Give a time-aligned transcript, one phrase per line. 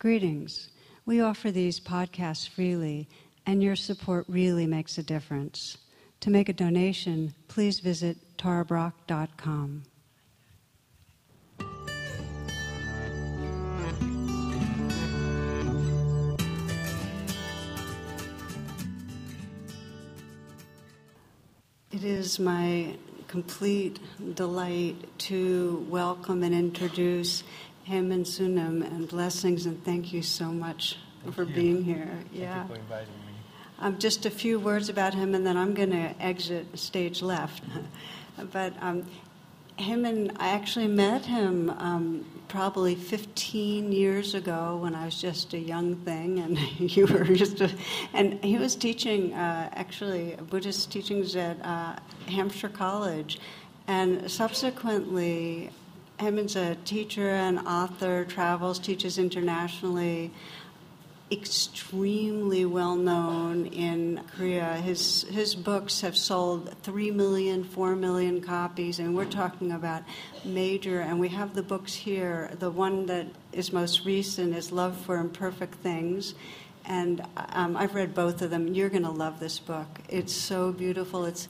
[0.00, 0.70] Greetings.
[1.04, 3.06] We offer these podcasts freely,
[3.44, 5.76] and your support really makes a difference.
[6.20, 9.82] To make a donation, please visit tarabrach.com.
[21.92, 22.96] It is my
[23.28, 24.00] complete
[24.34, 27.44] delight to welcome and introduce
[27.88, 31.54] Haemin Sunim and blessings and thank you so much Thank for you.
[31.54, 32.08] being here.
[32.12, 32.62] Thank yeah.
[32.62, 33.30] you for inviting me.
[33.78, 37.62] Um, just a few words about him, and then I'm going to exit stage left.
[38.52, 39.06] but um,
[39.76, 45.54] him and I actually met him um, probably 15 years ago when I was just
[45.54, 47.70] a young thing, and you were just a,
[48.12, 51.96] and he was teaching uh, actually Buddhist teachings at uh,
[52.28, 53.40] Hampshire College,
[53.86, 55.70] and subsequently.
[56.20, 60.30] Haemin's a teacher and author, travels, teaches internationally
[61.32, 64.74] extremely well known in Korea.
[64.74, 70.02] His his books have sold 3 million, 4 million copies, and we're talking about
[70.44, 71.00] major.
[71.00, 72.50] And we have the books here.
[72.58, 76.34] The one that is most recent is Love for Imperfect Things.
[76.84, 78.74] And um, I've read both of them.
[78.74, 80.00] You're going to love this book.
[80.08, 81.24] It's so beautiful.
[81.24, 81.48] It's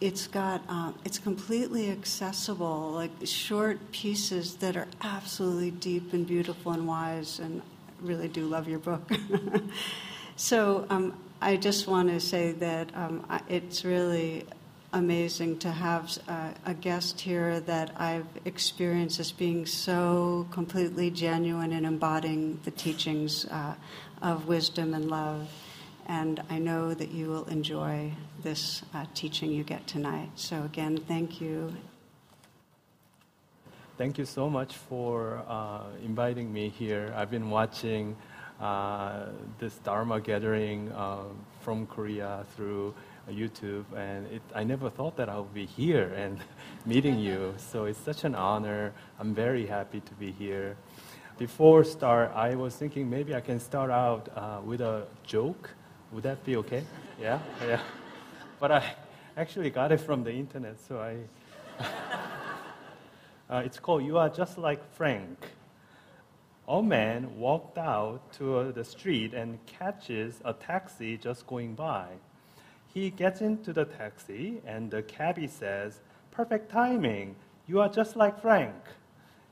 [0.00, 6.72] it's got um, it's completely accessible, like short pieces that are absolutely deep and beautiful
[6.72, 7.38] and wise.
[7.38, 7.62] And
[8.00, 9.10] really do love your book.
[10.36, 14.44] so um, I just want to say that um, it's really
[14.92, 21.72] amazing to have uh, a guest here that I've experienced as being so completely genuine
[21.72, 23.74] in embodying the teachings uh,
[24.22, 25.50] of wisdom and love.
[26.06, 28.12] And I know that you will enjoy
[28.42, 30.30] this uh, teaching you get tonight.
[30.36, 31.74] So, again, thank you.
[33.98, 37.12] Thank you so much for uh, inviting me here.
[37.16, 38.16] I've been watching
[38.60, 39.26] uh,
[39.58, 41.24] this Dharma gathering uh,
[41.60, 42.94] from Korea through
[43.30, 46.38] YouTube, and it, I never thought that I would be here and
[46.86, 47.54] meeting you.
[47.56, 48.92] So it's such an honor.
[49.18, 50.76] I'm very happy to be here.
[51.38, 55.70] Before start, I was thinking maybe I can start out uh, with a joke.
[56.12, 56.84] Would that be okay?
[57.20, 57.80] Yeah, yeah.
[58.60, 58.94] But I
[59.36, 61.16] actually got it from the internet, so I.
[63.48, 65.38] Uh, it's called You Are Just Like Frank.
[66.66, 72.08] A man walked out to the street and catches a taxi just going by.
[72.92, 76.00] He gets into the taxi, and the cabbie says,
[76.32, 77.36] Perfect timing.
[77.68, 78.74] You are just like Frank.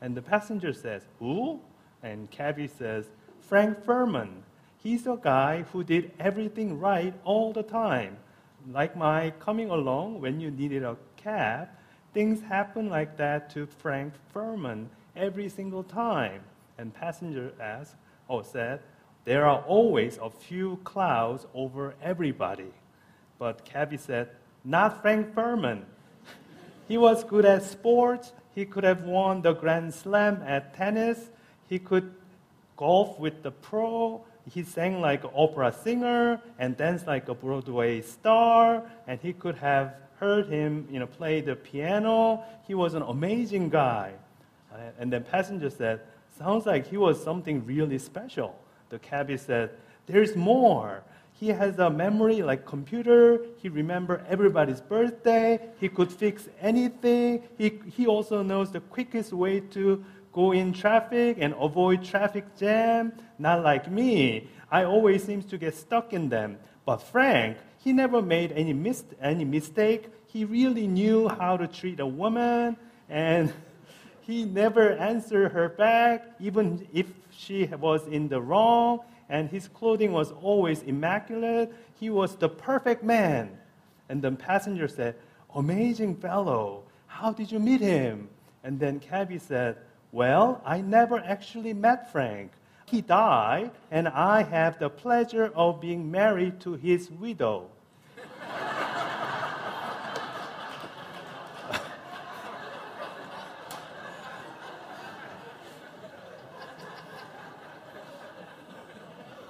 [0.00, 1.60] And the passenger says, Who?
[2.02, 3.06] And cabbie says,
[3.42, 4.43] Frank Furman.
[4.84, 8.18] He's a guy who did everything right all the time.
[8.70, 11.70] Like my coming along when you needed a cab,
[12.12, 16.42] things happen like that to Frank Furman every single time.
[16.76, 17.94] And passenger asked,
[18.28, 18.80] or oh, said,
[19.24, 22.74] there are always a few clouds over everybody.
[23.38, 24.28] But Cabby said,
[24.64, 25.86] not Frank Furman.
[26.88, 28.34] he was good at sports.
[28.54, 31.30] He could have won the Grand Slam at tennis.
[31.70, 32.14] He could
[32.76, 34.26] golf with the pro.
[34.50, 38.82] He sang like an opera singer and danced like a Broadway star.
[39.06, 42.44] And he could have heard him you know, play the piano.
[42.66, 44.12] He was an amazing guy.
[44.72, 46.00] Uh, and then passenger said,
[46.38, 48.58] sounds like he was something really special.
[48.90, 49.70] The cabbie said,
[50.06, 51.02] there's more.
[51.32, 53.40] He has a memory like computer.
[53.56, 55.58] He remember everybody's birthday.
[55.80, 57.42] He could fix anything.
[57.58, 60.04] He, he also knows the quickest way to
[60.34, 63.12] go in traffic and avoid traffic jam.
[63.38, 64.48] Not like me.
[64.70, 66.58] I always seems to get stuck in them.
[66.84, 70.10] But Frank, he never made any, mis- any mistake.
[70.26, 72.76] He really knew how to treat a woman,
[73.08, 73.52] and
[74.20, 80.12] he never answered her back, even if she was in the wrong, and his clothing
[80.12, 81.72] was always immaculate.
[81.98, 83.56] He was the perfect man.
[84.08, 85.14] And the passenger said,
[85.54, 88.28] Amazing fellow, how did you meet him?
[88.64, 89.76] And then Cabby said,
[90.14, 92.52] Well, I never actually met Frank.
[92.86, 97.66] He died, and I have the pleasure of being married to his widow.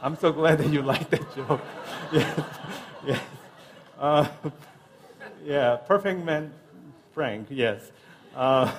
[0.00, 1.61] I'm so glad that you like that joke.
[2.12, 2.41] yes,
[3.06, 3.21] yes.
[3.99, 4.27] Uh,
[5.44, 6.55] yeah, perfect man,
[7.12, 7.93] Frank, yes.
[8.35, 8.73] Uh,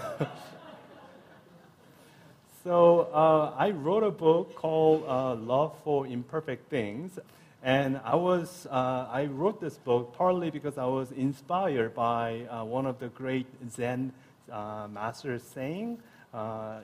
[2.66, 7.20] so uh, I wrote a book called uh, Love for Imperfect Things.
[7.62, 12.64] And I, was, uh, I wrote this book partly because I was inspired by uh,
[12.66, 14.12] one of the great Zen
[14.50, 16.00] masters saying.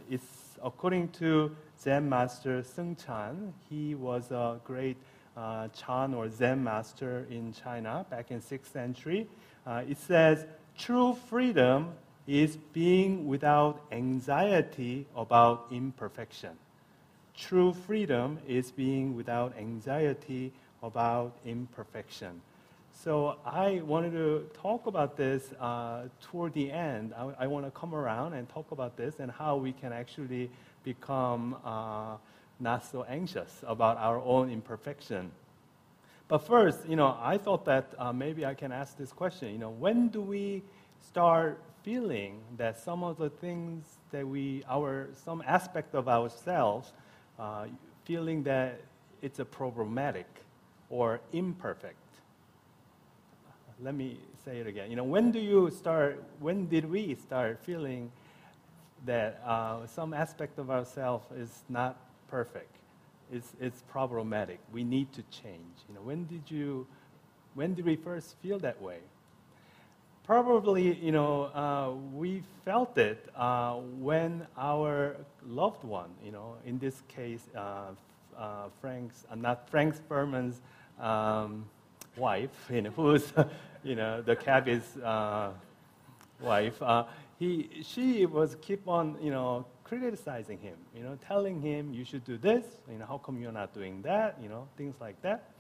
[0.08, 4.98] it's according to Zen master Seung Chan, he was a great
[5.36, 9.28] uh, Chan or Zen master in China back in 6th century.
[9.66, 10.46] Uh, it says,
[10.78, 11.94] true freedom
[12.28, 16.52] is being without anxiety about imperfection.
[17.36, 20.52] True freedom is being without anxiety
[20.84, 22.42] about imperfection.
[22.94, 27.14] So I wanted to talk about this uh, toward the end.
[27.18, 30.50] I, I want to come around and talk about this and how we can actually
[30.84, 32.18] become uh,
[32.60, 35.32] not so anxious about our own imperfection.
[36.28, 39.52] But first, you know, I thought that uh, maybe I can ask this question.
[39.52, 40.62] You know, when do we
[41.08, 46.94] start feeling that some of the things that we, our, some aspect of ourselves,
[47.40, 47.66] uh,
[48.06, 48.82] feeling that
[49.22, 50.28] it's a problematic
[50.90, 51.98] or imperfect?
[53.84, 54.90] let me say it again.
[54.90, 58.12] You know, when do you start, when did we start feeling
[59.06, 61.98] that uh, some aspect of ourselves is not
[62.28, 62.76] perfect?
[63.32, 64.60] It's, it's problematic.
[64.72, 65.78] We need to change.
[65.90, 66.86] You know, when did you,
[67.56, 69.00] when did we first feel that way?
[70.24, 76.78] Probably, you know, uh, we felt it uh, when our loved one, you know, in
[76.78, 77.88] this case, uh,
[78.38, 80.62] uh, Frank's, uh, not Frank Furman's
[81.00, 81.66] um,
[82.18, 83.34] wife, you know, who's
[83.84, 85.52] you know, the cabbie's uh,
[86.40, 86.82] wife,
[87.40, 92.24] he, she was keep on, you know, criticizing him, you know, telling him you should
[92.24, 95.51] do this, you know, how come you're not doing that, you know, things like that.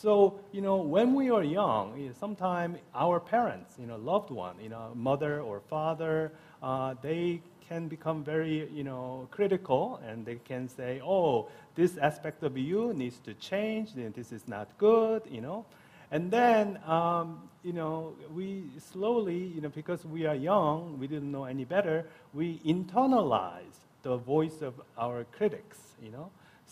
[0.00, 4.30] So, you know, when we are young, you know, sometimes our parents, you know, loved
[4.30, 6.32] one, you know, mother or father,
[6.62, 12.42] uh, they can become very, you know, critical and they can say, oh, this aspect
[12.42, 15.66] of you needs to change, this is not good, you know.
[16.10, 21.30] And then, um, you know, we slowly, you know, because we are young, we didn't
[21.30, 26.30] know any better, we internalize the voice of our critics, you know.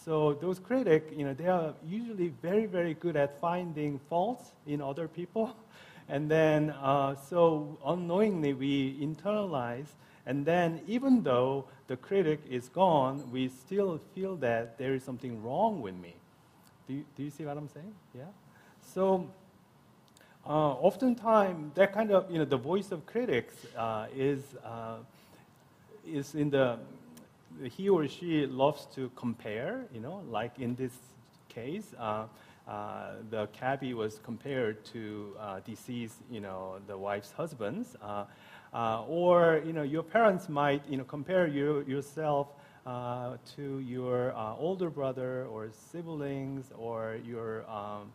[0.08, 4.80] So those critics, you know, they are usually very, very good at finding faults in
[4.80, 5.54] other people.
[6.08, 9.88] And then, uh, so unknowingly, we internalize.
[10.24, 15.42] And then, even though the critic is gone, we still feel that there is something
[15.42, 16.14] wrong with me.
[16.86, 17.92] Do you, do you see what I'm saying?
[18.14, 18.32] Yeah?
[18.94, 19.28] So
[20.46, 24.96] uh, oftentimes that kind of, you know, the voice of critics uh, is, uh,
[26.06, 26.78] is in the,
[27.64, 30.92] he or she loves to compare, you know, like in this
[31.48, 32.26] case, uh,
[32.68, 37.96] uh, the cabbie was compared to uh, deceased, you know, the wife's husbands.
[38.72, 42.48] or, you know, your parents might, you know, compare you, yourself
[42.84, 48.12] to your older brother or siblings or your um,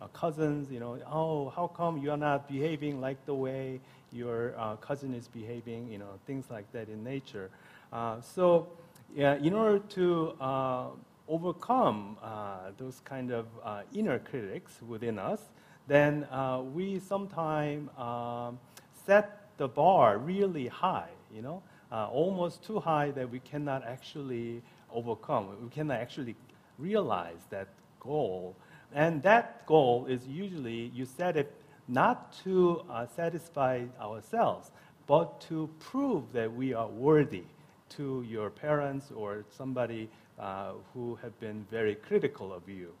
[0.00, 3.80] uh, cousins, you know, oh, how come you are not behaving like the way
[4.12, 7.50] your uh, cousin is behaving, you know, things like that in nature.
[7.92, 8.68] Uh, so,
[9.14, 10.86] yeah, in order to uh,
[11.28, 15.40] overcome uh, those kind of uh, inner critics within us,
[15.86, 16.26] then
[16.74, 18.58] we sometimes um,
[19.06, 24.62] set the bar really high, you know, almost too high that we cannot actually
[24.92, 25.48] overcome.
[25.62, 26.34] We cannot actually
[26.78, 27.68] realize that
[28.00, 28.56] goal
[28.92, 31.52] and that goal is usually you set it
[31.88, 34.70] not to uh, satisfy ourselves,
[35.06, 37.44] but to prove that we are worthy
[37.90, 42.92] to your parents or somebody uh, who have been very critical of you.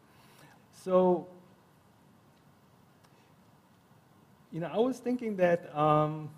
[0.72, 1.26] So,
[4.52, 6.30] you know, I was thinking that, um,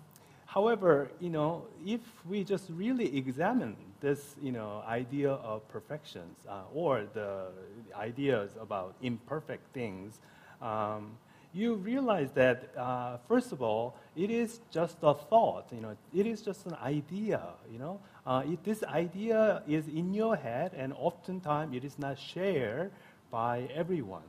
[0.45, 6.61] however, you know, if we just really examine this you know, idea of perfections uh,
[6.73, 7.47] or the
[7.95, 10.19] ideas about imperfect things,
[10.61, 11.17] um,
[11.53, 16.27] you realize that, uh, first of all, it is just a thought, you know, it
[16.27, 17.41] is just an idea,
[17.71, 17.99] you know.
[18.25, 22.91] Uh, it, this idea is in your head, and oftentimes it is not shared
[23.31, 24.23] by everyone.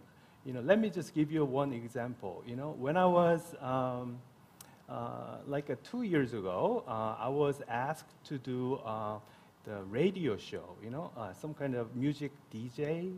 [0.45, 2.43] You know, let me just give you one example.
[2.47, 4.19] You know, when I was um,
[4.89, 9.19] uh, like two years ago, uh, I was asked to do uh,
[9.65, 13.13] the radio show, you know, uh, some kind of music DJ,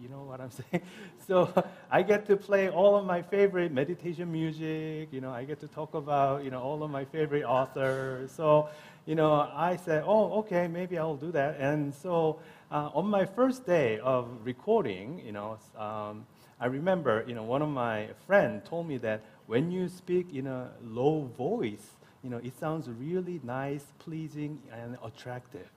[0.00, 0.82] you know what I'm saying?
[1.26, 1.52] So
[1.90, 5.68] I get to play all of my favorite meditation music, you know, I get to
[5.68, 8.32] talk about, you know, all of my favorite authors.
[8.32, 8.68] So,
[9.06, 11.56] you know, I said, oh, okay, maybe I'll do that.
[11.58, 12.38] And so
[12.70, 16.26] uh, on my first day of recording, you know, um,
[16.60, 20.46] I remember, you know, one of my friends told me that when you speak in
[20.46, 21.90] a low voice,
[22.22, 25.68] you know, it sounds really nice, pleasing, and attractive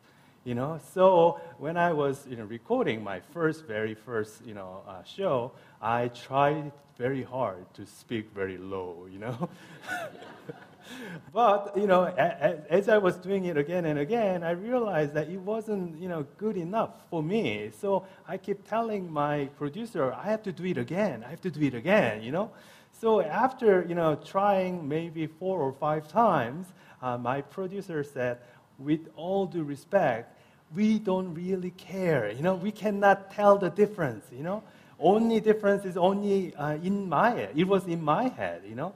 [0.46, 4.82] you know so when i was you know recording my first very first you know
[4.88, 9.50] uh, show i tried very hard to speak very low you know
[11.34, 15.40] but you know, as I was doing it again and again, I realized that it
[15.40, 17.72] wasn't you know good enough for me.
[17.80, 21.24] So I keep telling my producer, I have to do it again.
[21.26, 22.22] I have to do it again.
[22.22, 22.52] You know.
[22.92, 26.68] So after you know trying maybe four or five times,
[27.02, 28.40] uh, my producer said,
[28.78, 30.35] with all due respect,
[30.74, 32.32] we don't really care.
[32.32, 34.26] You know, we cannot tell the difference.
[34.32, 34.64] You know,
[35.00, 37.52] only difference is only uh, in my head.
[37.56, 38.62] It was in my head.
[38.68, 38.94] You know,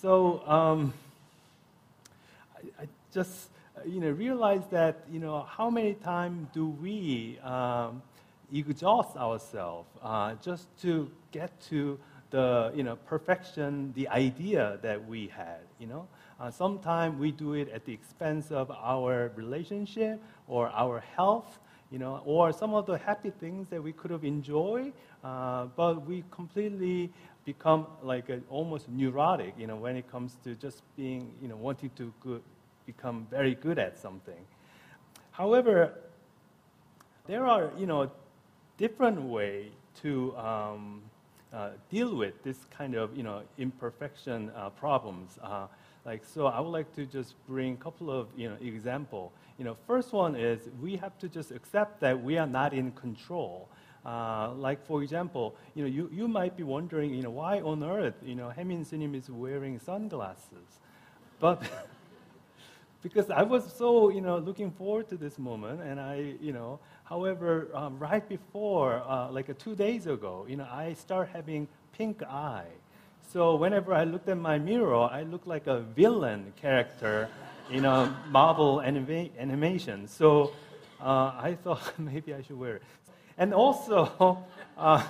[0.00, 0.42] so.
[0.46, 0.94] Um,
[2.56, 3.48] I, I just
[3.86, 8.02] you know realized that you know how many times do we um,
[8.52, 11.98] exhaust ourselves uh, just to get to
[12.30, 15.60] the you know perfection, the idea that we had.
[15.78, 16.08] You know,
[16.40, 21.58] uh, sometimes we do it at the expense of our relationship or our health.
[21.92, 24.92] You know, or some of the happy things that we could have enjoyed,
[25.24, 27.10] uh, but we completely
[27.44, 31.56] become like a, almost neurotic, you know, when it comes to just being, you know,
[31.56, 32.42] wanting to good,
[32.86, 34.38] become very good at something.
[35.32, 35.94] However,
[37.26, 38.08] there are, you know,
[38.76, 41.02] different way to um,
[41.52, 45.38] uh, deal with this kind of, you know, imperfection uh, problems.
[46.04, 49.32] Like, so I would like to just bring a couple of, you know, example.
[49.58, 52.92] You know, first one is we have to just accept that we are not in
[52.92, 53.68] control.
[54.04, 57.84] Uh, like for example, you know, you, you might be wondering, you know, why on
[57.84, 60.80] earth, you know, Haemin Sunim is wearing sunglasses,
[61.38, 61.62] but
[63.02, 66.80] because I was so, you know, looking forward to this moment, and I, you know,
[67.04, 71.68] however, um, right before, uh, like uh, two days ago, you know, I start having
[71.92, 72.68] pink eye.
[73.32, 77.28] So whenever I looked at my mirror, I looked like a villain character
[77.70, 80.08] in a Marvel anima- animation.
[80.08, 80.50] So
[81.00, 82.82] uh, I thought maybe I should wear it.
[83.38, 84.44] And also,
[84.76, 85.06] uh,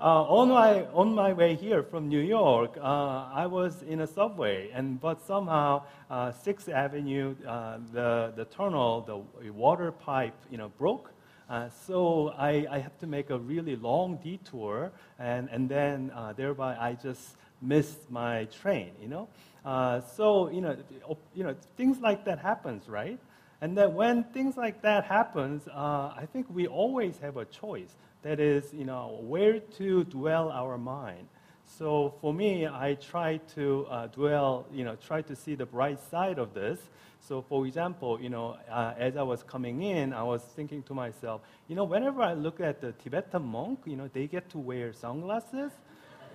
[0.00, 4.06] uh, on, my, on my way here from New York, uh, I was in a
[4.06, 9.02] subway, and but somehow uh, Sixth Avenue, uh, the, the tunnel,
[9.42, 11.12] the water pipe, you know, broke.
[11.50, 16.32] Uh, so I, I had to make a really long detour, and, and then uh,
[16.32, 19.28] thereby I just missed my train, you know.
[20.16, 20.76] so, you know,
[21.34, 23.18] you know, things like that happens, right?
[23.60, 27.94] And that when things like that happens, uh, I think we always have a choice.
[28.22, 31.26] That is, you know, where to dwell our mind.
[31.78, 36.00] So for me, I try to uh, dwell, you know, try to see the bright
[36.10, 36.78] side of this.
[37.30, 40.94] So for example, you know, uh, as I was coming in, I was thinking to
[40.94, 44.58] myself, you know, whenever I look at the Tibetan monk, you know, they get to
[44.58, 45.70] wear sunglasses.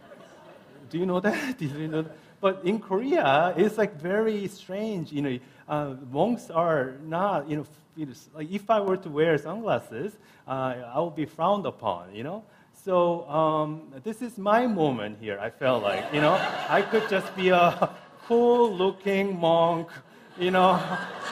[0.89, 1.61] Do you know that?
[1.61, 2.05] You know?
[2.39, 5.11] But in Korea, it's like very strange.
[5.11, 7.65] You know, uh, monks are not, you know,
[7.97, 10.13] you know, like if I were to wear sunglasses,
[10.47, 12.45] uh, I would be frowned upon, you know.
[12.85, 15.39] So um, this is my moment here.
[15.41, 16.35] I felt like, you know,
[16.69, 17.89] I could just be a
[18.27, 19.89] cool-looking monk,
[20.37, 20.81] you know,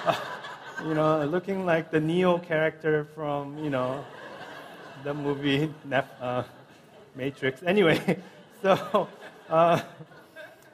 [0.85, 4.03] you know, looking like the Neo character from, you know,
[5.03, 5.73] the movie
[6.21, 6.43] uh,
[7.15, 7.61] Matrix.
[7.63, 8.17] Anyway,
[8.61, 9.07] so.
[9.49, 9.81] Uh,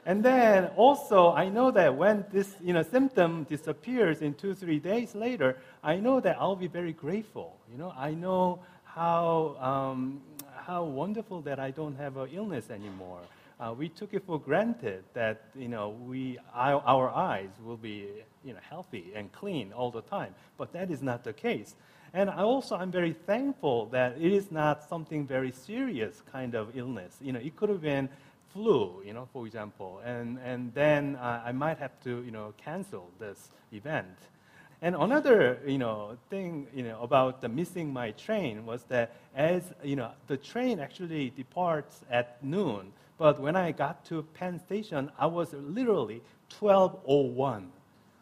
[0.06, 4.78] and then also, I know that when this you know, symptom disappears in two, three
[4.78, 7.56] days later, I know that I'll be very grateful.
[7.70, 10.20] You know, I know how, um,
[10.56, 13.20] how wonderful that I don't have an illness anymore.
[13.60, 18.08] Uh, we took it for granted that you know, we, our, our eyes will be
[18.42, 21.74] you know, healthy and clean all the time, but that is not the case.
[22.14, 26.76] And I also, I'm very thankful that it is not something very serious kind of
[26.76, 27.16] illness.
[27.20, 28.08] You know, it could have been
[28.52, 32.54] flu, you know, for example, and, and then uh, I might have to, you know,
[32.56, 34.16] cancel this event.
[34.82, 39.62] And another, you know, thing, you know, about the missing my train was that as,
[39.84, 45.10] you know, the train actually departs at noon, but when I got to Penn Station,
[45.18, 46.22] I was literally
[46.58, 47.66] 12:01,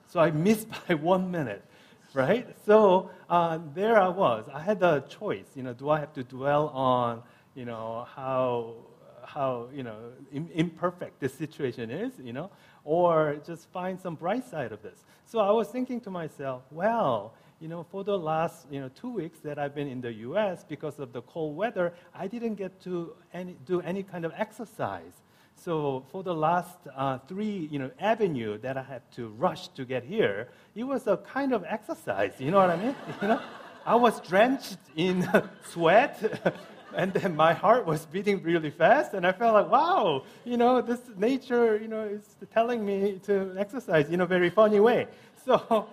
[0.08, 1.64] so I missed by one minute,
[2.14, 2.48] right?
[2.66, 4.48] So uh, there I was.
[4.52, 7.22] I had the choice, you know, do I have to dwell on,
[7.54, 8.74] you know, how
[9.24, 9.98] how you know
[10.32, 12.50] imperfect this situation is, you know,
[12.82, 15.04] or just find some bright side of this.
[15.26, 19.10] So I was thinking to myself, well, you know, for the last you know two
[19.10, 20.64] weeks that I've been in the U.S.
[20.68, 25.12] because of the cold weather, I didn't get to any, do any kind of exercise.
[25.56, 29.84] So for the last uh, three, you know, avenue that I had to rush to
[29.84, 32.34] get here, it was a kind of exercise.
[32.38, 32.94] You know what I mean?
[33.22, 33.40] You know,
[33.84, 35.28] I was drenched in
[35.64, 36.54] sweat.
[36.94, 40.80] and then my heart was beating really fast, and I felt like, wow, you know,
[40.80, 45.06] this nature, you know, is telling me to exercise in a very funny way.
[45.44, 45.88] So,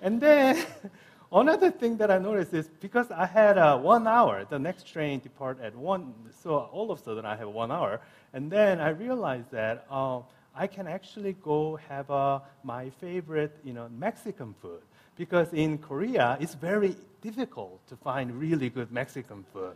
[0.00, 0.64] and then
[1.32, 5.20] another thing that I noticed is because I had uh, one hour, the next train
[5.20, 8.00] depart at one, so all of a sudden I have one hour,
[8.32, 10.20] and then I realized that uh,
[10.54, 14.80] I can actually go have uh, my favorite, you know, Mexican food.
[15.16, 19.74] Because in Korea, it's very difficult to find really good Mexican food.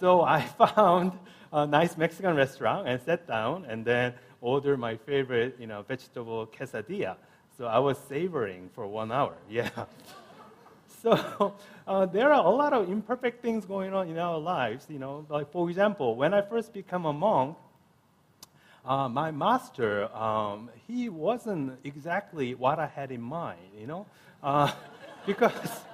[0.00, 0.42] So I
[0.74, 1.12] found
[1.52, 6.46] a nice Mexican restaurant and sat down and then ordered my favorite, you know, vegetable
[6.46, 7.16] quesadilla.
[7.62, 9.34] So I was savoring for one hour.
[9.48, 9.70] Yeah.
[11.00, 11.54] So
[11.86, 14.86] uh, there are a lot of imperfect things going on in our lives.
[14.88, 17.56] You know, like for example, when I first became a monk,
[18.84, 24.06] uh, my master, um, he wasn't exactly what I had in mind, you know,
[24.42, 24.72] uh,
[25.26, 25.84] because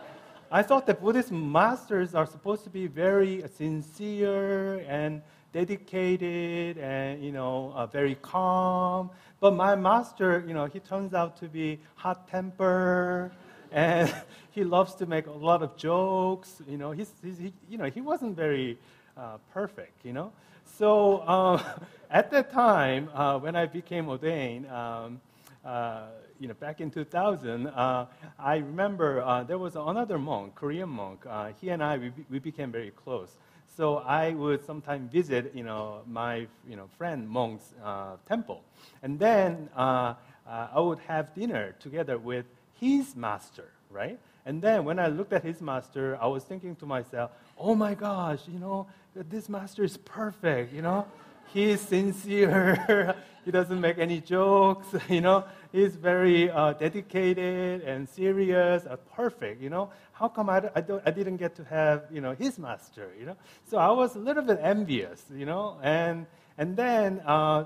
[0.51, 5.21] I thought that Buddhist masters are supposed to be very sincere and
[5.53, 9.11] dedicated and, you know, uh, very calm.
[9.41, 13.31] But my master, you know, he turns out to be hot-tempered
[13.71, 14.13] and
[14.51, 16.61] he loves to make a lot of jokes.
[16.69, 18.79] You know, he's, he's he, you know, he wasn't very
[19.17, 20.33] uh, perfect, you know.
[20.65, 21.63] So uh,
[22.11, 25.21] at that time, uh, when I became ordained, um,
[25.65, 26.07] uh,
[26.41, 28.07] you know, back in 2000, uh,
[28.39, 31.25] I remember uh, there was another monk, Korean monk.
[31.29, 33.37] Uh, he and I, we, we became very close.
[33.79, 38.65] So I would sometimes visit, you know, my, you know, friend monk's uh, temple,
[39.05, 40.15] and then uh,
[40.49, 42.45] uh, I would have dinner together with
[42.81, 44.19] his master, right?
[44.45, 47.95] And then when I looked at his master, I was thinking to myself, oh my
[47.95, 51.07] gosh, you know, this master is perfect, you know.
[51.55, 53.15] He's sincere.
[53.45, 55.45] he doesn't make any jokes, you know.
[55.73, 59.91] He's very uh, dedicated and serious, uh, perfect, you know.
[60.13, 63.27] How come I, I, don't, I, didn't get to have, you know, his master, you
[63.27, 63.37] know?
[63.67, 65.79] So I was a little bit envious, you know.
[65.83, 67.65] And, and then uh,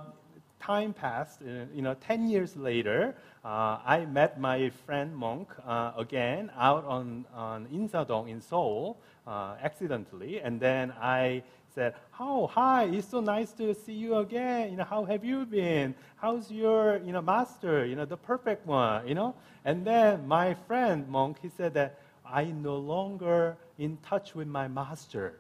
[0.61, 5.93] time passed, uh, you know, 10 years later, uh, I met my friend Monk uh,
[5.97, 11.43] again out on, on Insadong in Seoul uh, accidentally, and then I
[11.75, 12.85] said, "Oh, hi!
[12.85, 14.71] It's so nice to see you again.
[14.71, 15.95] You know, how have you been?
[16.17, 17.87] How's your, you know, master?
[17.87, 19.07] You know, the perfect one.
[19.09, 24.35] You know." And then my friend Monk, he said that I no longer in touch
[24.35, 25.39] with my master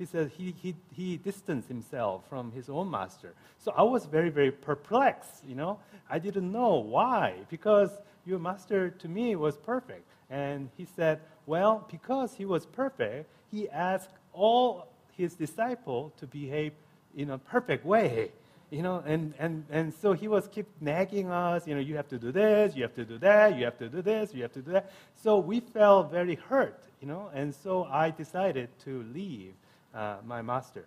[0.00, 3.34] he said he, he, he distanced himself from his own master.
[3.58, 5.78] So I was very, very perplexed, you know.
[6.08, 7.90] I didn't know why, because
[8.24, 10.08] your master to me was perfect.
[10.30, 16.72] And he said, well, because he was perfect, he asked all his disciple to behave
[17.16, 18.32] in a perfect way.
[18.70, 22.08] You know, and, and, and so he was keep nagging us, you know, you have
[22.08, 24.52] to do this, you have to do that, you have to do this, you have
[24.52, 24.92] to do that.
[25.16, 29.54] So we felt very hurt, you know, and so I decided to leave
[29.92, 30.84] uh, my master.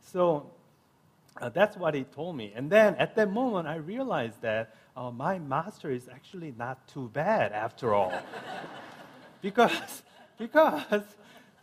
[0.00, 0.48] So
[1.40, 2.52] uh, that's what he told me.
[2.54, 7.10] And then at that moment, I realized that uh, my master is actually not too
[7.12, 8.12] bad after all.
[9.42, 10.02] because,
[10.38, 11.02] because,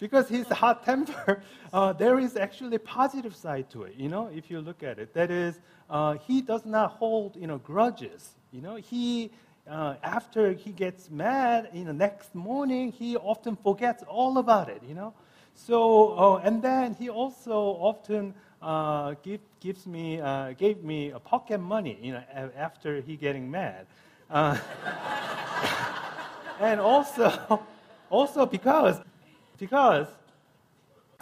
[0.01, 4.29] because he's hot tempered, uh, there is actually a positive side to it, you know,
[4.33, 5.13] if you look at it.
[5.13, 5.59] That is,
[5.89, 8.31] uh, he does not hold, you know, grudges.
[8.51, 9.29] You know, he,
[9.69, 14.81] uh, after he gets mad, you know, next morning, he often forgets all about it,
[14.89, 15.13] you know.
[15.53, 21.19] So, uh, and then he also often uh, give, gives me, uh, gave me a
[21.19, 22.23] pocket money, you know,
[22.57, 23.85] after he getting mad.
[26.61, 27.59] And also,
[28.09, 29.01] also because,
[29.61, 30.07] because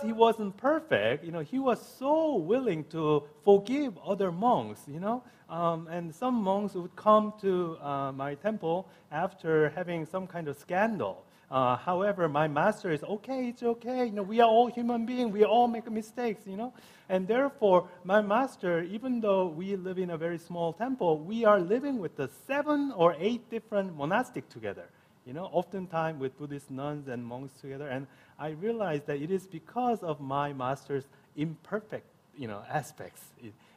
[0.01, 5.21] he wasn't perfect, you know, he was so willing to forgive other monks, you know.
[5.49, 10.57] Um, and some monks would come to uh, my temple after having some kind of
[10.57, 11.25] scandal.
[11.51, 14.05] Uh, however, my master is okay, it's okay.
[14.05, 15.33] You know, we are all human beings.
[15.33, 16.43] We all make mistakes.
[16.47, 16.73] You know,
[17.09, 21.59] and therefore, my master, even though we live in a very small temple, we are
[21.59, 24.87] living with the seven or eight different monastic together.
[25.29, 27.87] You know, oftentimes with Buddhist nuns and monks together.
[27.87, 28.07] And
[28.39, 31.03] I realized that it is because of my master's
[31.37, 33.21] imperfect, you know, aspects,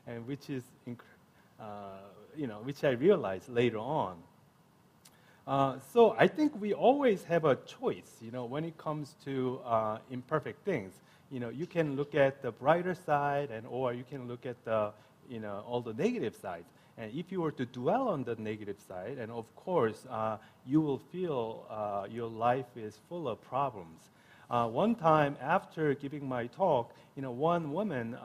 [0.07, 0.63] and which is,
[1.61, 1.65] uh,
[2.35, 4.17] you know, which I realized later on.
[5.47, 9.61] Uh, so I think we always have a choice, you know, when it comes to
[9.67, 10.95] uh, imperfect things.
[11.31, 14.57] You know, you can look at the brighter side, and or you can look at
[14.65, 14.93] the,
[15.29, 16.65] you know, all the negative sides.
[16.99, 20.81] And if you were to dwell on the negative side, and of course, uh, you
[20.81, 24.11] will feel uh, your life is full of problems.
[24.51, 28.17] Uh, one time after giving my talk, you know, one woman,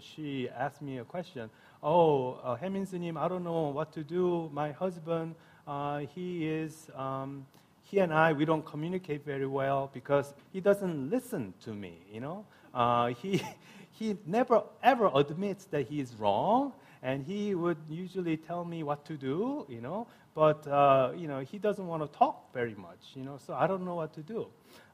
[0.00, 1.50] she asked me a question.
[1.82, 4.48] Oh, uh, Haemin I don't know what to do.
[4.52, 5.34] My husband
[5.66, 7.46] uh, he is, um,
[7.84, 12.20] he and I, we don't communicate very well because he doesn't listen to me, you
[12.20, 12.44] know.
[12.74, 13.42] Uh, he,
[13.92, 16.72] he never ever admits that he is wrong,
[17.04, 21.40] and he would usually tell me what to do, you know, but, uh, you know,
[21.40, 24.22] he doesn't want to talk very much, you know, so I don't know what to
[24.22, 24.46] do.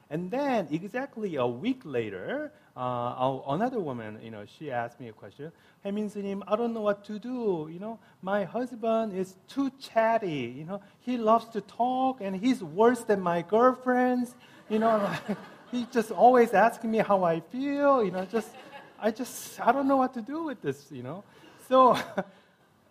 [0.09, 5.13] And then exactly a week later, uh, another woman, you know, she asked me a
[5.13, 5.53] question.
[5.85, 7.69] Haemin Sunim, I don't know what to do.
[7.71, 10.53] You know, my husband is too chatty.
[10.57, 14.35] You know, he loves to talk, and he's worse than my girlfriends.
[14.69, 15.09] You know,
[15.71, 18.03] he's just always asking me how I feel.
[18.03, 18.49] You know, just
[18.99, 20.91] I just I don't know what to do with this.
[20.91, 21.23] You know,
[21.71, 21.97] so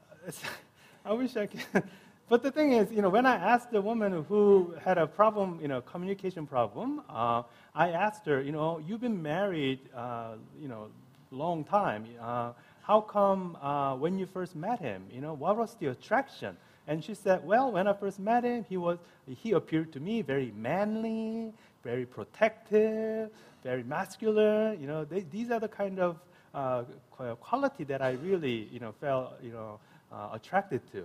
[1.05, 1.61] I wish I could.
[2.31, 5.59] But the thing is, you know, when I asked the woman who had a problem,
[5.61, 7.43] you know, communication problem, uh,
[7.75, 10.87] I asked her, you know, you've been married, uh, you know,
[11.33, 12.07] long time.
[12.23, 16.57] Uh, how come uh, when you first met him, you know, what was the attraction?
[16.87, 20.23] And she said, well, when I first met him, he was, he appeared to me
[20.23, 23.31] very manly, very protective,
[23.65, 24.81] very masculine.
[24.81, 26.17] You know, they, these are the kind of
[26.55, 26.83] uh,
[27.41, 29.79] quality that I really, you know, felt, you know,
[30.13, 31.05] uh, attracted to.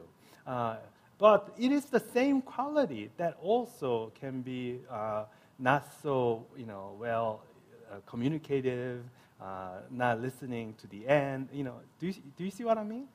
[1.18, 5.26] But it is the same quality that also can be uh,
[5.58, 7.42] not so, you know, well
[7.90, 9.02] uh, communicative,
[9.42, 11.48] uh, not listening to the end.
[11.54, 13.08] You know, do you, do you see what I mean?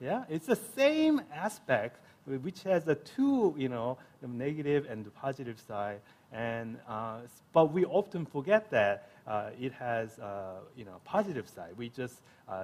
[0.00, 5.10] Yeah, it's the same aspect which has the two, you know, the negative and the
[5.10, 6.00] positive side.
[6.32, 7.20] And uh,
[7.52, 9.17] but we often forget that uh,
[9.60, 11.74] it has, uh, you know, positive side.
[11.76, 12.20] We just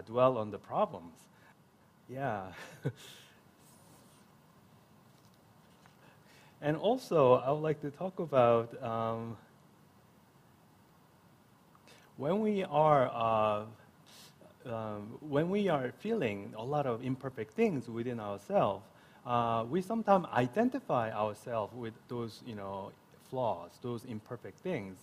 [0.07, 1.15] dwell on the problems.
[2.09, 2.47] Yeah.
[6.65, 9.37] And also, I would like to talk about um,
[12.17, 13.65] when we are uh,
[14.73, 18.87] um, when we are feeling a lot of imperfect things within ourselves,
[19.27, 22.93] uh, we sometimes identify ourselves with those you know
[23.29, 24.97] flaws, those imperfect things,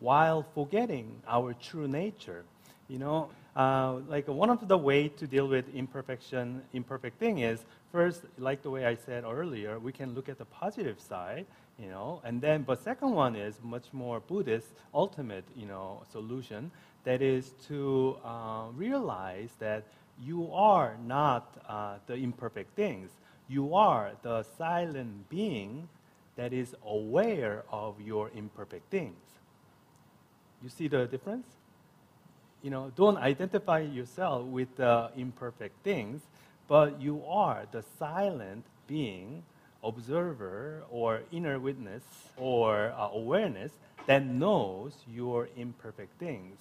[0.00, 2.44] while forgetting our true nature.
[2.88, 7.64] You know, uh, like one of the way to deal with imperfection, imperfect thing is
[7.90, 11.46] first, like the way I said earlier, we can look at the positive side,
[11.78, 16.70] you know, and then, but second one is much more Buddhist, ultimate, you know, solution.
[17.04, 19.84] That is to uh, realize that
[20.22, 23.10] you are not uh, the imperfect things.
[23.48, 25.88] You are the silent being
[26.36, 29.16] that is aware of your imperfect things.
[30.62, 31.46] You see the difference?
[32.62, 36.22] You know, don't identify yourself with the imperfect things
[36.68, 39.42] but you are the silent being,
[39.82, 42.04] observer, or inner witness,
[42.36, 43.72] or uh, awareness
[44.06, 46.58] that knows your imperfect things.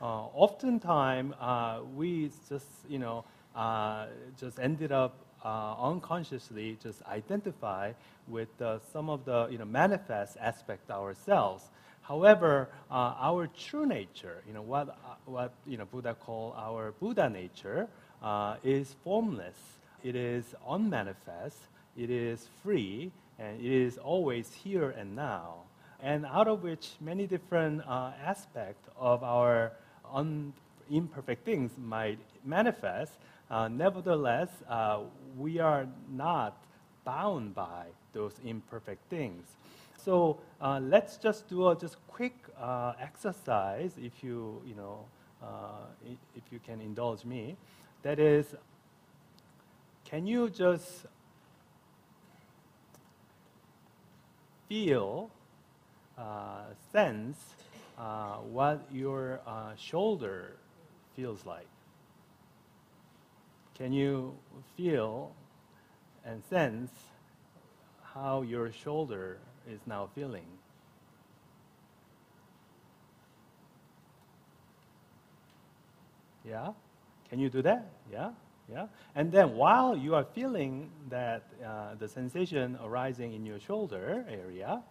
[0.00, 4.06] Uh, oftentimes, uh, we just, you know, uh,
[4.38, 7.92] just ended up uh, unconsciously just identify
[8.28, 11.70] with uh, some of the, you know, manifest aspect ourselves.
[12.06, 17.88] However, our true nature, you know, what, what you know, Buddha call our Buddha nature,
[18.22, 19.56] uh, is formless,
[20.04, 21.58] it is unmanifest,
[21.96, 25.54] it is free, and it is always here and now.
[26.00, 29.72] And out of which many different uh, aspects of our
[30.12, 30.52] un-
[30.90, 33.14] imperfect things might manifest,
[33.50, 35.00] uh, nevertheless, uh,
[35.36, 36.56] we are not
[37.04, 39.44] bound by those imperfect things.
[40.06, 45.04] So uh, let's just do a just quick uh, exercise, if you you know,
[45.42, 45.82] uh,
[46.36, 47.56] if you can indulge me.
[48.04, 48.54] That is,
[50.04, 51.06] can you just
[54.68, 55.28] feel,
[56.16, 57.56] uh, sense
[57.98, 60.52] uh, what your uh, shoulder
[61.16, 61.66] feels like?
[63.74, 64.36] Can you
[64.76, 65.32] feel
[66.24, 66.92] and sense
[68.14, 69.38] how your shoulder
[69.70, 70.46] is now feeling?
[76.44, 76.68] Yeah?
[77.28, 77.90] Can you do that?
[78.10, 78.30] Yeah?
[78.70, 78.86] Yeah?
[79.14, 84.82] And then while you are feeling that uh, the sensation arising in your shoulder area,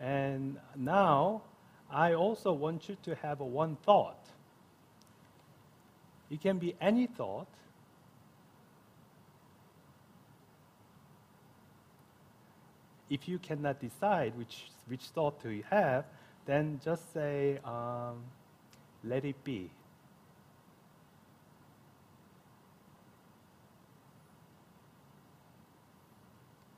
[0.00, 1.42] and now
[1.90, 4.28] I also want you to have one thought.
[6.30, 7.48] It can be any thought.
[13.14, 16.04] If you cannot decide which, which thought to have,
[16.46, 18.16] then just say, um,
[19.04, 19.70] let it be.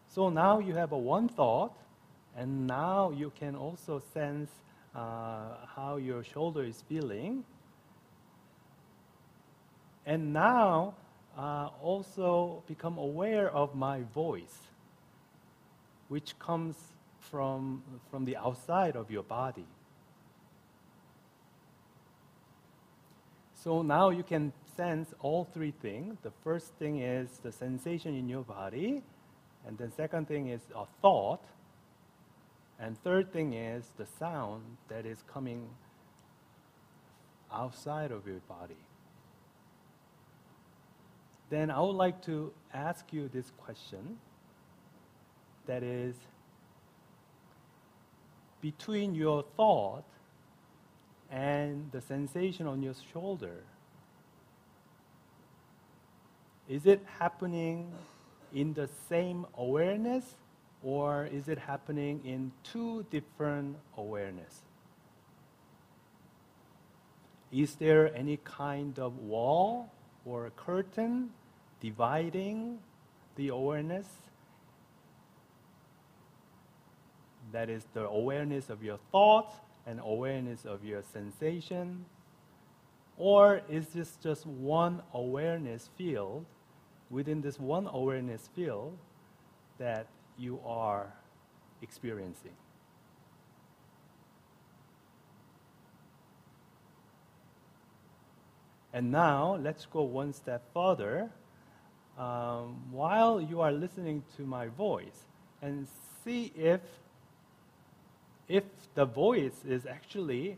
[0.09, 1.75] So now you have a one thought,
[2.37, 4.51] and now you can also sense
[4.94, 7.44] uh, how your shoulder is feeling.
[10.05, 10.92] And now
[11.38, 14.59] uh, also become aware of my voice,
[16.09, 16.77] which comes
[17.19, 19.66] from, from the outside of your body.
[23.55, 26.19] So now you can sense all three things.
[26.23, 29.03] The first thing is the sensation in your body,
[29.66, 31.42] and the second thing is a thought,
[32.79, 35.69] and third thing is the sound that is coming
[37.53, 38.77] outside of your body.
[41.49, 44.19] Then I would like to ask you this question
[45.66, 46.14] that is
[48.61, 50.05] between your thought
[51.31, 53.62] and the sensation on your shoulder.
[56.68, 57.92] Is it happening
[58.52, 60.24] in the same awareness
[60.83, 64.62] or is it happening in two different awareness?
[67.52, 69.90] Is there any kind of wall
[70.24, 71.31] or curtain
[71.81, 72.79] dividing
[73.37, 74.07] the awareness?
[77.57, 79.55] That is the awareness of your thoughts
[79.87, 82.05] and awareness of your sensation?
[83.16, 86.45] Or is this just one awareness field?
[87.09, 88.99] Within this one awareness field
[89.79, 91.14] that you are
[91.81, 92.53] experiencing.
[98.92, 101.31] And now let's go one step further.
[102.19, 105.25] Um, while you are listening to my voice,
[105.62, 105.88] and
[106.23, 106.83] see if
[108.49, 110.57] if the voice is actually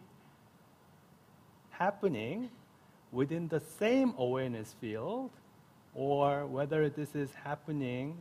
[1.70, 2.50] happening
[3.12, 5.30] within the same awareness field,
[5.94, 8.18] or whether this is happening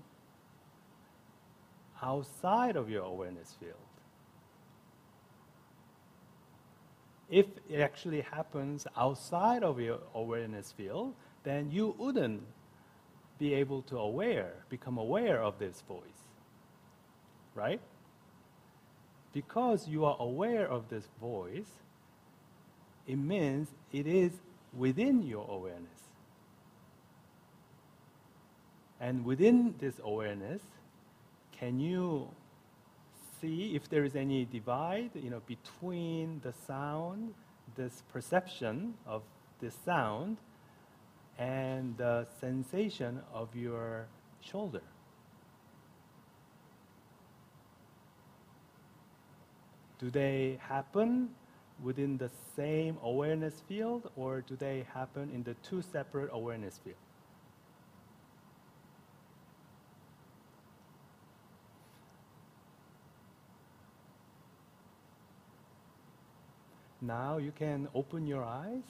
[2.01, 3.73] outside of your awareness field.
[7.29, 12.43] If it actually happens outside of your awareness field, then you wouldn't
[13.37, 16.01] be able to aware, become aware of this voice.
[17.53, 17.81] Right?
[19.37, 21.69] Because you are aware of this voice,
[23.05, 24.31] it means it is
[24.75, 26.01] within your awareness.
[28.99, 30.63] And within this awareness,
[31.51, 32.29] can you
[33.39, 37.35] see if there is any divide, you know, between the sound,
[37.75, 39.21] this perception of
[39.59, 40.37] this sound,
[41.37, 44.07] and the sensation of your
[44.41, 44.81] shoulder?
[49.99, 51.29] Do they happen
[51.83, 56.99] within the same awareness field, or do they happen in the two separate awareness fields?
[67.01, 68.83] Now you can open your eyes.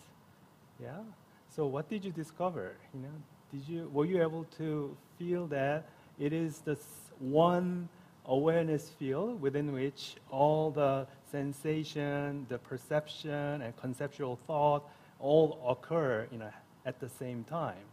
[0.81, 1.01] Yeah.
[1.49, 2.75] So what did you discover?
[2.93, 3.15] You know,
[3.51, 5.89] did you were you able to feel that
[6.19, 6.83] it is this
[7.19, 7.89] one
[8.27, 14.83] awareness field within which all the sensation, the perception, and conceptual thought
[15.19, 16.49] all occur you know,
[16.85, 17.85] at the same time.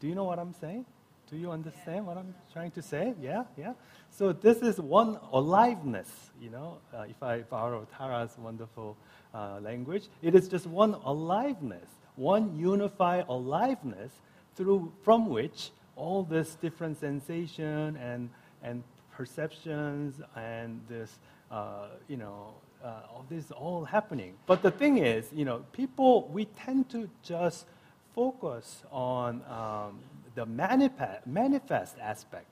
[0.00, 0.84] Do you know what I'm saying?
[1.30, 3.14] Do you understand what I'm trying to say?
[3.20, 3.72] Yeah, yeah.
[4.10, 6.08] So this is one aliveness,
[6.40, 8.96] you know, uh, if I borrow Tara's wonderful
[9.34, 14.12] uh, language, it is just one aliveness, one unified aliveness
[14.54, 18.30] through from which all this different sensation and,
[18.62, 18.84] and
[19.16, 21.18] perceptions and this,
[21.50, 24.34] uh, you know, uh, all this all happening.
[24.46, 27.66] But the thing is, you know, people, we tend to just
[28.14, 29.98] focus on um,
[30.34, 32.50] the manifest, manifest aspect,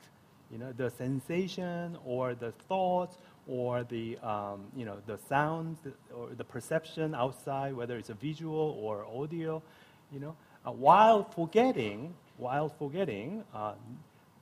[0.50, 5.78] you know, the sensation or the thoughts or the, um, you know, the sounds
[6.14, 9.62] or the perception outside, whether it's a visual or audio,
[10.10, 10.34] you know,
[10.66, 13.74] uh, while forgetting, while forgetting uh,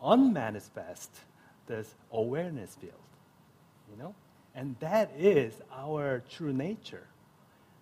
[0.03, 1.11] unmanifest
[1.67, 2.93] this awareness field,
[3.91, 4.15] you know,
[4.55, 7.07] and that is our true nature.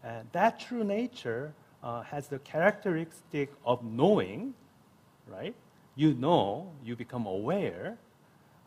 [0.02, 4.54] And that true nature uh, has the characteristic of knowing,
[5.26, 5.54] right?
[5.96, 7.98] You know, you become aware.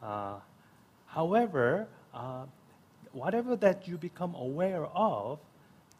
[0.02, 0.36] Uh,
[1.08, 2.46] however, uh,
[3.14, 5.40] whatever that you become aware of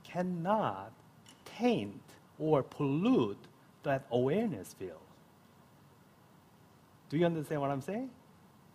[0.04, 0.92] cannot
[1.46, 2.02] taint
[2.40, 3.38] or pollute
[3.84, 4.98] that awareness field.
[7.10, 8.10] Do you understand what I'm saying?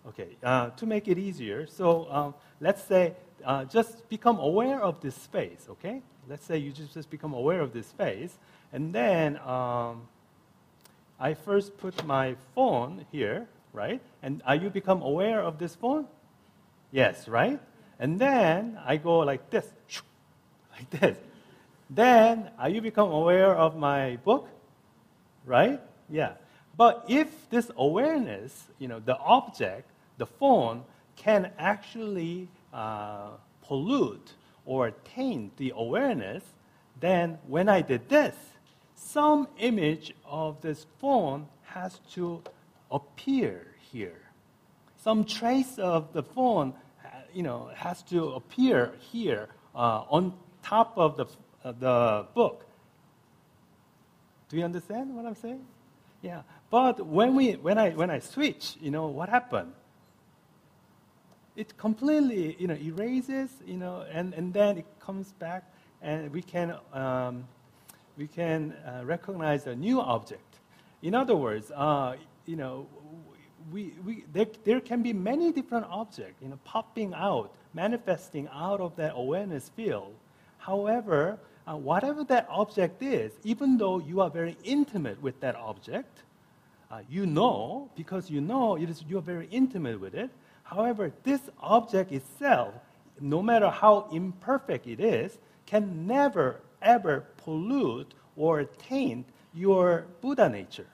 [0.08, 5.00] Okay, uh, to make it easier, so um, let's say uh, just become aware of
[5.02, 6.00] this space, okay?
[6.26, 8.38] Let's say you just, just become aware of this space,
[8.72, 10.08] and then um,
[11.20, 14.00] I first put my phone here, right?
[14.22, 16.06] And are you become aware of this phone?
[16.90, 17.60] Yes, right?
[17.98, 19.70] And then I go like this,
[20.72, 21.18] like this.
[21.90, 24.48] Then are you become aware of my book?
[25.44, 25.80] Right?
[26.08, 26.32] Yeah.
[26.78, 30.84] But if this awareness, you know, the object, the phone,
[31.16, 33.30] can actually uh,
[33.62, 36.44] pollute or taint the awareness,
[37.00, 38.34] then when I did this,
[38.94, 42.42] some image of this phone has to
[42.90, 44.20] appear here.
[45.02, 46.74] Some trace of the phone,
[47.32, 51.26] you know, has to appear here uh, on top of the,
[51.64, 52.66] uh, the book.
[54.48, 55.64] Do you understand what I'm saying?
[56.20, 56.42] Yeah.
[56.70, 59.72] But when, we, when, I, when I switch, you know, what happened?
[61.58, 65.64] It completely, you know, erases, you know, and, and then it comes back
[66.00, 67.48] and we can, um,
[68.16, 70.60] we can uh, recognize a new object.
[71.02, 72.14] In other words, uh,
[72.46, 72.86] you know,
[73.72, 78.80] we, we, there, there can be many different objects, you know, popping out, manifesting out
[78.80, 80.14] of that awareness field.
[80.58, 86.22] However, uh, whatever that object is, even though you are very intimate with that object,
[86.92, 90.30] uh, you know, because you know it is, you're very intimate with it.
[90.68, 92.74] However, this object itself,
[93.20, 100.86] no matter how imperfect it is, can never, ever pollute or taint your Buddha nature.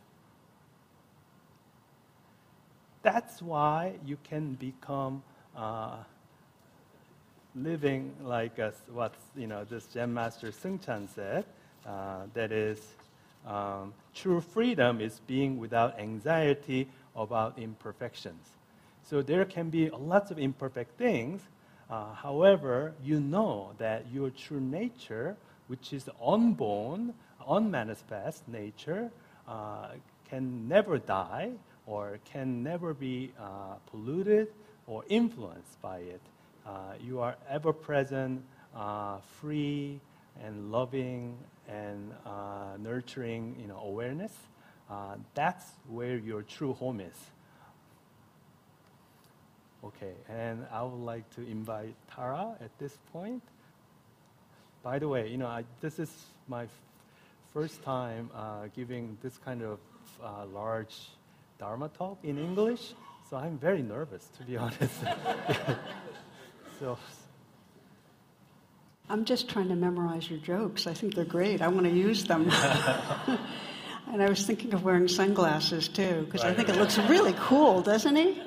[3.03, 5.25] That's why you can become
[5.57, 5.97] uh,
[7.57, 11.45] living like a, what you know this Zen Master Seung Chan said.
[11.85, 12.81] Uh, that is,
[13.45, 18.47] um, true freedom is being without anxiety about imperfections.
[19.05, 21.43] So there can be lots of imperfect things.
[21.91, 25.37] Uh, however, you know that your true nature,
[25.67, 27.13] which is unborn,
[27.47, 29.11] unmanifest nature,
[29.47, 29.89] uh,
[30.31, 31.53] can never die
[31.87, 34.49] or can never be uh, polluted
[34.87, 36.21] or influenced by it.
[36.67, 38.43] Uh, you are ever present,
[38.75, 40.01] uh, free,
[40.43, 41.37] and loving
[41.69, 44.33] and uh, nurturing you know, awareness.
[45.35, 47.17] That's where your true home is.
[49.87, 53.43] Okay, and I would like to invite Tara at this point.
[54.83, 56.11] By the way, you know, I, this is
[56.49, 56.71] my f-
[57.53, 59.79] first time uh, giving this kind of
[60.53, 61.09] large
[61.59, 62.95] Dharma talk in English,
[63.29, 64.95] so I'm very nervous, to be honest.
[66.81, 66.99] so.
[69.11, 70.87] I'm just trying to memorize your jokes.
[70.87, 71.61] I think they're great.
[71.61, 72.49] I want to use them.
[74.11, 76.53] and I was thinking of wearing sunglasses too, because right.
[76.53, 78.41] I think it looks really cool, doesn't he?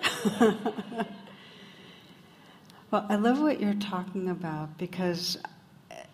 [2.91, 5.37] Well, I love what you're talking about because,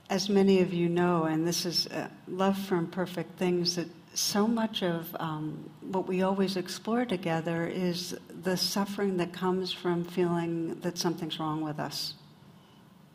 [0.10, 4.48] as many of you know, and this is uh, love for imperfect things that so
[4.48, 10.76] much of um, what we always explore together is the suffering that comes from feeling
[10.82, 12.14] that something's wrong with us.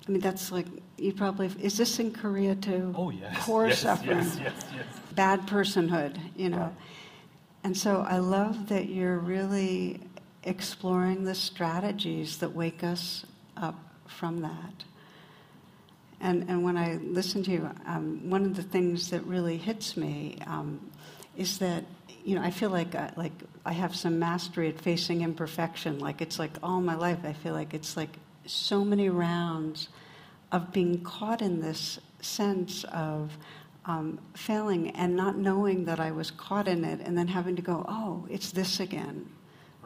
[0.06, 0.66] I mean, that's like,
[0.96, 2.94] you probably, is this in Korea too?
[2.96, 3.44] Oh, yes.
[3.44, 4.18] Core yes, suffering.
[4.18, 4.86] Yes, yes, yes.
[5.12, 6.58] Bad personhood, you know.
[6.58, 6.72] Right.
[7.64, 10.00] And so I love that you're really
[10.44, 13.26] exploring the strategies that wake us
[13.60, 14.84] up from that.
[16.20, 19.96] And, and when I listen to you, um, one of the things that really hits
[19.96, 20.80] me um,
[21.36, 21.84] is that
[22.24, 23.32] you know I feel like I, like
[23.64, 26.00] I have some mastery at facing imperfection.
[26.00, 28.10] Like it's like all my life, I feel like it's like
[28.46, 29.88] so many rounds
[30.50, 33.36] of being caught in this sense of
[33.84, 37.62] um, failing and not knowing that I was caught in it, and then having to
[37.62, 39.30] go, oh, it's this again.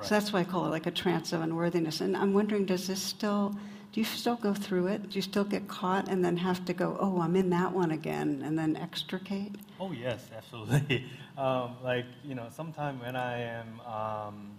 [0.03, 0.09] Right.
[0.09, 2.01] So that's why I call it like a trance of unworthiness.
[2.01, 3.57] And I'm wondering, does this still
[3.93, 5.11] do you still go through it?
[5.11, 7.91] Do you still get caught and then have to go, oh, I'm in that one
[7.91, 9.55] again, and then extricate?
[9.79, 11.07] Oh, yes, absolutely.
[11.35, 14.51] Um, like, you know, sometime when I am um,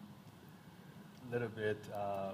[1.29, 2.31] a little bit uh,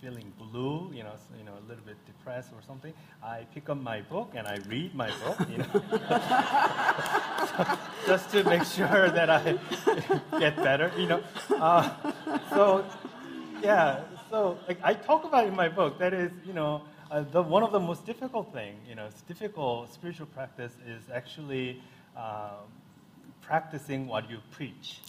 [0.00, 3.76] feeling blue, you know, you know, a little bit depressed or something, I pick up
[3.76, 5.66] my book and I read my book, you know,
[8.06, 9.58] just to make sure that I
[10.38, 11.22] get better, you know.
[11.50, 11.90] Uh,
[12.48, 12.86] so,
[13.62, 17.42] yeah, so like, I talk about in my book that is, you know, uh, the,
[17.42, 21.82] one of the most difficult thing, you know, difficult spiritual practice is actually
[22.16, 22.70] um,
[23.42, 25.00] practicing what you preach.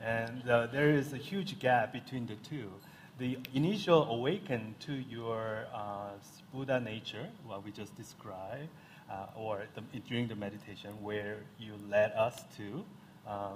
[0.00, 2.70] And uh, there is a huge gap between the two.
[3.18, 6.10] The initial awaken to your uh,
[6.52, 8.68] Buddha nature, what we just described,
[9.10, 12.84] uh, or the, during the meditation where you led us to,
[13.26, 13.48] uh,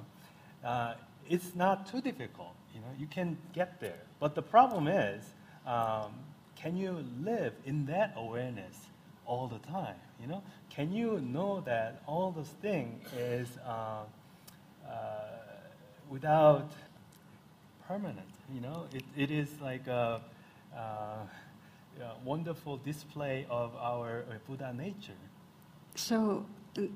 [0.64, 0.94] uh,
[1.28, 2.54] it's not too difficult.
[2.74, 4.00] You know, you can get there.
[4.18, 5.22] But the problem is,
[5.66, 6.14] um,
[6.56, 8.86] can you live in that awareness
[9.26, 9.96] all the time?
[10.20, 14.04] You know, can you know that all those things is uh,
[14.88, 14.92] uh,
[16.08, 16.70] without
[17.90, 18.28] permanent?
[18.54, 20.20] You know, it, it is like a,
[20.76, 21.26] a,
[22.24, 25.20] wonderful display of our uh, Buddha nature.
[25.96, 26.46] So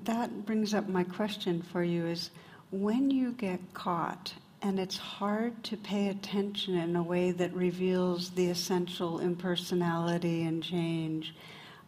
[0.04, 2.30] that brings up my question for you: Is
[2.70, 8.30] when you get caught and it's hard to pay attention in a way that reveals
[8.30, 11.34] the essential impersonality and change.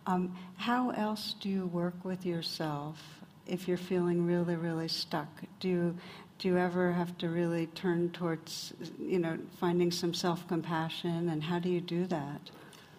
[0.07, 3.03] Um, how else do you work with yourself
[3.47, 5.29] if you're feeling really, really stuck?
[5.59, 5.97] Do you,
[6.39, 11.59] do you ever have to really turn towards, you know, finding some self-compassion, and how
[11.59, 12.41] do you do that?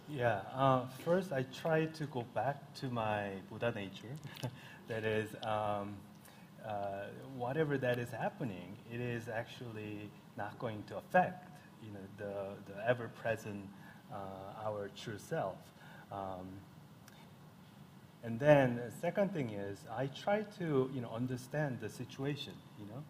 [0.09, 4.15] Yeah, uh, first I try to go back to my Buddha nature.
[4.87, 5.95] that is, um,
[6.65, 11.49] uh, whatever that is happening, it is actually not going to affect,
[11.83, 13.67] you know, the, the ever-present,
[14.11, 15.57] uh, our true self.
[16.11, 16.47] Um,
[18.23, 22.85] and then the second thing is I try to, you know, understand the situation, you
[22.85, 23.03] know.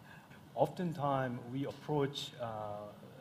[0.57, 2.47] Oftentimes we approach uh,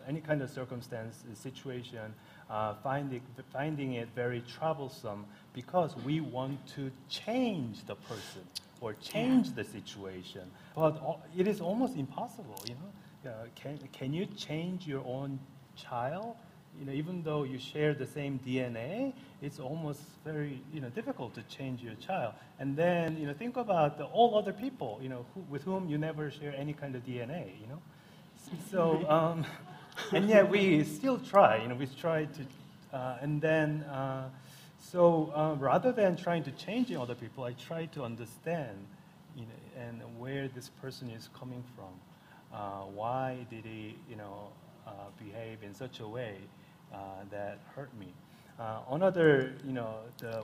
[0.09, 2.15] any kind of circumstance, situation,
[2.49, 3.21] uh, finding,
[3.53, 8.43] finding it very troublesome because we want to change the person
[8.81, 10.43] or change the situation.
[10.75, 13.31] But it is almost impossible, you know.
[13.31, 15.39] Uh, can, can you change your own
[15.75, 16.37] child?
[16.79, 21.35] You know, even though you share the same DNA, it's almost very, you know, difficult
[21.35, 22.35] to change your child.
[22.59, 25.89] And then, you know, think about the, all other people, you know, who, with whom
[25.89, 27.81] you never share any kind of DNA, you know.
[28.71, 29.47] So, um,
[30.13, 34.29] and yet we still try, you know, we try to, uh, and then, uh,
[34.79, 38.77] so uh, rather than trying to change other people, I try to understand,
[39.35, 41.93] you know, and where this person is coming from.
[42.53, 44.49] Uh, why did he, you know,
[44.87, 46.37] uh, behave in such a way
[46.93, 46.99] Uh,
[47.31, 48.13] that hurt me?
[48.59, 50.43] Uh, another, you know, the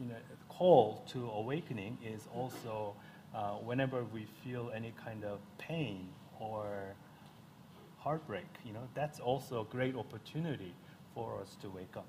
[0.00, 0.14] you know,
[0.48, 2.94] call to awakening is also
[3.34, 6.08] uh, whenever we feel any kind of pain
[6.40, 6.94] or
[7.98, 10.72] heartbreak, you know, that's also a great opportunity
[11.14, 12.06] for us to wake up.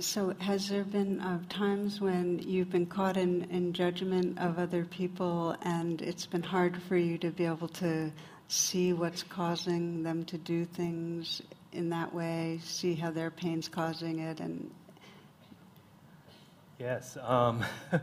[0.00, 4.84] So, has there been uh, times when you've been caught in, in judgment of other
[4.84, 8.10] people and it's been hard for you to be able to
[8.48, 11.42] see what's causing them to do things
[11.72, 14.70] in that way, see how their pain's causing it, and
[16.78, 17.16] Yes.
[17.22, 17.64] Um,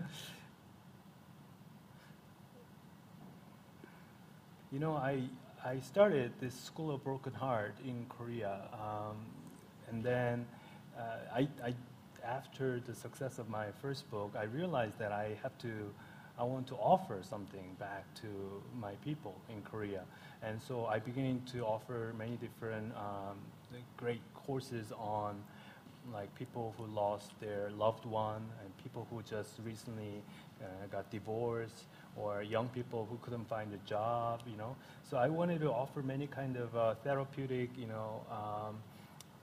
[4.71, 5.23] You know, I,
[5.65, 9.17] I started this School of Broken Heart in Korea, um,
[9.89, 10.45] and then
[10.97, 11.01] uh,
[11.35, 11.73] I, I,
[12.23, 15.67] after the success of my first book, I realized that I have to,
[16.41, 18.27] I want to offer something back to
[18.79, 20.01] my people in Korea,
[20.41, 23.37] and so I began to offer many different um,
[23.95, 25.35] great courses on
[26.11, 30.23] like people who lost their loved one and people who just recently
[30.59, 31.83] uh, got divorced
[32.15, 34.75] or young people who couldn't find a job, you know.
[35.07, 38.77] So I wanted to offer many kind of uh, therapeutic, you know, um,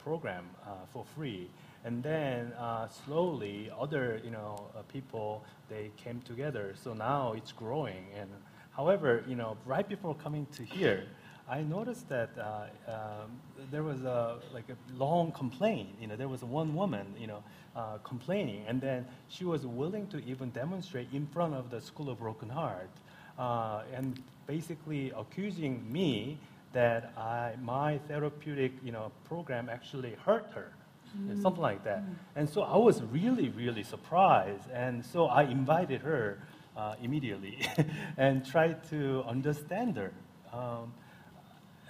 [0.03, 1.49] program uh, for free.
[1.85, 6.75] And then uh, slowly, other, you know, uh, people they came together.
[6.83, 8.07] So now it's growing.
[8.19, 8.29] And
[8.73, 11.05] however, you know, right before coming to here,
[11.49, 13.31] I noticed that uh, um,
[13.71, 15.89] there was a like a long complaint.
[15.99, 17.43] You know, there was one woman, you know,
[17.75, 22.11] uh, complaining, and then she was willing to even demonstrate in front of the School
[22.11, 22.91] of Broken Heart,
[23.39, 26.39] uh, and basically accusing me
[26.75, 30.73] that I, my therapeutic, you know, program actually hurt her.
[31.17, 31.43] Mm.
[31.43, 32.03] Something like that.
[32.03, 32.15] Mm.
[32.37, 34.71] And so I was really, really surprised.
[34.73, 36.39] And so I invited her
[36.77, 37.67] uh, immediately
[38.17, 40.13] and tried to understand her.
[40.53, 40.93] Um,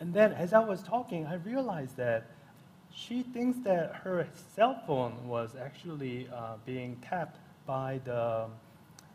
[0.01, 2.31] and then as I was talking, I realized that
[2.95, 8.47] she thinks that her cell phone was actually uh, being tapped by the,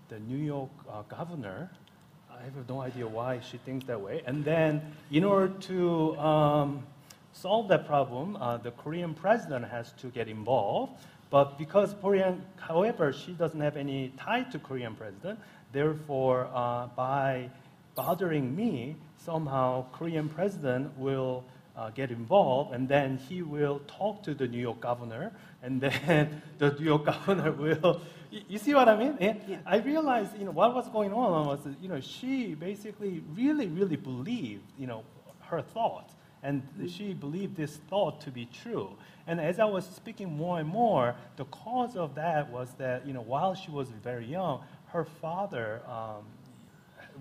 [0.10, 1.70] the New York uh, governor.
[2.32, 4.22] I have no idea why she thinks that way.
[4.26, 4.82] And then,
[5.12, 6.84] in order to um,
[7.34, 10.94] solve that problem, uh, the Korean president has to get involved.
[11.30, 15.40] But because Korean, however, she doesn't have any tie to Korean president,
[15.72, 17.50] therefore, uh, by
[17.96, 21.44] bothering me, somehow Korean president will
[21.76, 25.32] uh, get involved, and then he will talk to the New York governor,
[25.64, 28.02] and then the New York governor will.
[28.30, 29.18] You, you see what I mean?
[29.20, 29.58] Yeah.
[29.66, 33.96] I realized, you know, what was going on was, you know, she basically really, really
[33.96, 35.04] believed, you know,
[35.42, 36.12] her thought,
[36.44, 38.90] and she believed this thought to be true.
[39.26, 43.14] And as I was speaking more and more, the cause of that was that, you
[43.14, 46.24] know, while she was very young, her father um,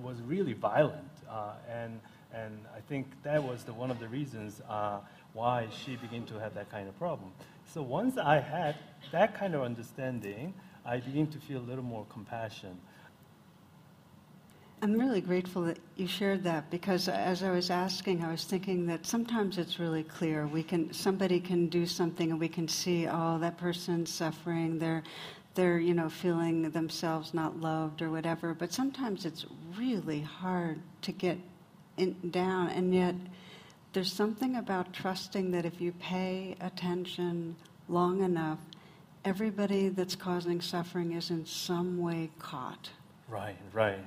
[0.03, 2.01] was really violent, uh, and
[2.35, 5.01] and I think that was the, one of the reasons uh,
[5.35, 7.31] why she began to have that kind of problem.
[7.67, 8.77] So once I had
[9.13, 10.55] that kind of understanding,
[10.85, 12.79] I began to feel a little more compassion.
[14.83, 18.85] I'm really grateful that you shared that because as I was asking, I was thinking
[18.89, 20.49] that sometimes it's really clear.
[20.49, 24.81] We can somebody can do something and we can see, oh, that person's suffering.
[24.81, 25.05] They're
[25.55, 28.55] they're you know feeling themselves not loved or whatever.
[28.55, 29.47] But sometimes it's
[29.79, 31.39] really hard to get
[31.97, 33.15] in, down, and yet
[33.93, 37.55] there's something about trusting that if you pay attention
[37.89, 38.59] long enough,
[39.25, 42.91] everybody that's causing suffering is in some way caught.
[43.29, 44.01] Right, right.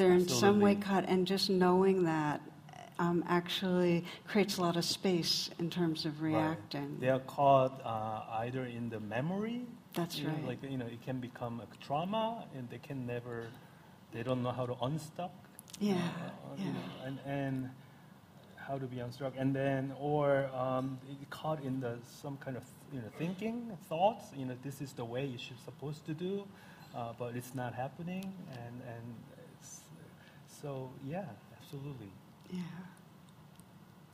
[0.00, 1.02] They're in some way Absolutely.
[1.02, 2.40] caught, and just knowing that
[2.98, 6.32] um, actually creates a lot of space in terms of Right.
[6.32, 6.96] reacting.
[7.00, 9.66] They are caught uh, either in the memory.
[9.92, 10.44] That's you know, right.
[10.46, 13.48] Like you know, it can become a trauma, and they can never.
[14.14, 15.32] They don't know how to unstuck.
[15.80, 16.72] Yeah, uh, you yeah.
[16.72, 17.70] know, and and
[18.56, 20.98] how to be unstuck, and then or um,
[21.28, 24.32] caught in the some kind of you know thinking thoughts.
[24.34, 26.46] You know, this is the way you should supposed to do,
[26.96, 29.04] uh, but it's not happening, and and
[30.60, 31.24] so yeah,
[31.60, 32.10] absolutely.
[32.50, 32.60] Yeah.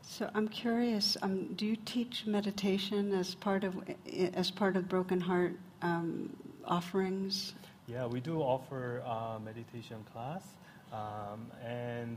[0.03, 1.16] So I'm curious.
[1.20, 3.76] Um, do you teach meditation as part of
[4.34, 7.55] as part of Broken Heart um, offerings?
[7.86, 10.42] Yeah, we do offer uh, meditation class,
[10.92, 12.16] um, and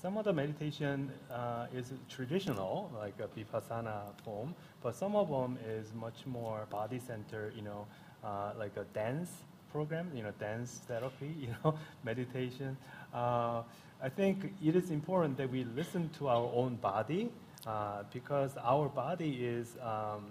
[0.00, 5.58] some of the meditation uh, is traditional, like a vipassana form, but some of them
[5.66, 7.86] is much more body center, you know,
[8.24, 9.30] uh, like a dance
[9.72, 12.76] program, you know, dance therapy, you know, meditation.
[13.14, 13.62] Uh,
[14.02, 17.30] I think it is important that we listen to our own body
[17.66, 20.26] uh, because our body is um,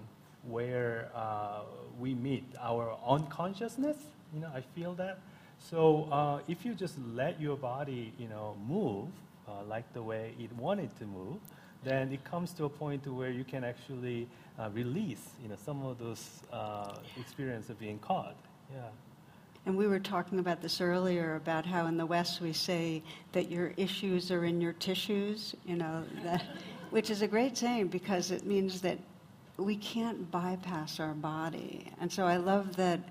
[0.48, 1.62] where uh,
[2.00, 3.98] we meet our unconsciousness.
[4.34, 5.20] You know, I feel that.
[5.60, 9.08] So uh, if you just let your body, you know, move
[9.48, 11.38] uh, like the way it wanted to move,
[11.84, 14.28] then it comes to a point where you can actually
[14.60, 18.36] uh, release, you know, some of those uh, experience of being caught.
[18.74, 18.82] Yeah.
[19.66, 23.03] And we were talking about this earlier about how in the West we say
[23.34, 26.43] that your issues are in your tissues, you know, that,
[26.89, 28.97] which is a great saying because it means that
[29.57, 31.91] we can't bypass our body.
[31.99, 33.01] And so I love that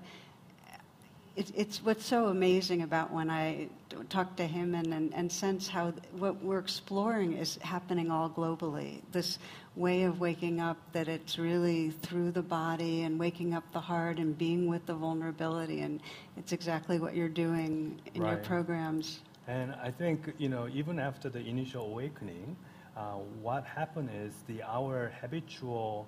[1.35, 3.69] it, it's what's so amazing about when I
[4.09, 9.01] talk to him and, and, and sense how what we're exploring is happening all globally.
[9.11, 9.39] This
[9.75, 14.17] way of waking up, that it's really through the body and waking up the heart
[14.17, 15.81] and being with the vulnerability.
[15.81, 16.01] And
[16.37, 19.21] it's exactly what you're doing in your programs.
[19.47, 22.55] And I think, you know, even after the initial awakening,
[22.95, 26.07] uh, what happened is the our habitual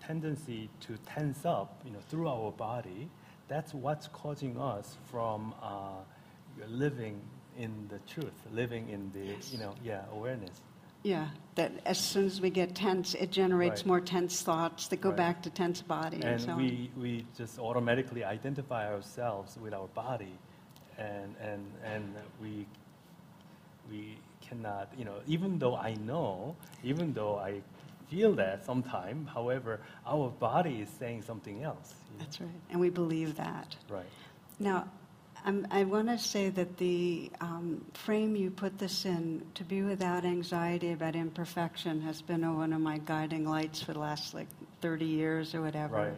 [0.00, 3.08] tendency to tense up, you know, through our body,
[3.48, 6.02] that's what's causing us from uh,
[6.68, 7.20] living
[7.58, 9.52] in the truth, living in the, Yes.
[9.52, 10.60] you know, yeah, awareness.
[11.02, 13.86] Yeah, that as soon as we get tense, it generates Right.
[13.86, 15.16] more tense thoughts that go Right.
[15.16, 16.56] back to tense body and, And on.
[16.58, 20.36] we, we just automatically identify ourselves with our body,
[20.98, 22.66] and, and, and we,
[23.90, 27.62] we cannot, you know, even though I know, even though I
[28.08, 31.94] feel that sometime, however, our body is saying something else.
[32.12, 32.24] you know?
[32.24, 32.50] That's right.
[32.70, 33.76] And we believe that.
[33.88, 34.04] Right.
[34.58, 34.88] Now,
[35.44, 39.82] I'm, I want to say that the um, frame you put this in, to be
[39.82, 44.48] without anxiety about imperfection, has been one of my guiding lights for the last like
[44.80, 45.96] 30 years or whatever.
[45.96, 46.14] Right.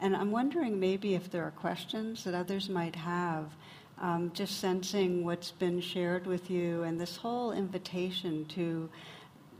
[0.00, 3.50] And I'm wondering maybe if there are questions that others might have,
[3.98, 8.88] um, just sensing what's been shared with you and this whole invitation to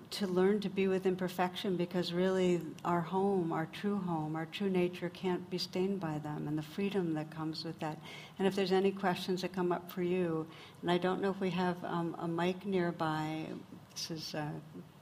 [0.08, 4.70] to learn to be with imperfection because really our home, our true home, our true
[4.70, 7.98] nature can't be stained by them and the freedom that comes with that.
[8.38, 10.46] And if there's any questions that come up for you,
[10.82, 13.46] and I don't know if we have um, a mic nearby,
[13.92, 14.48] this is uh,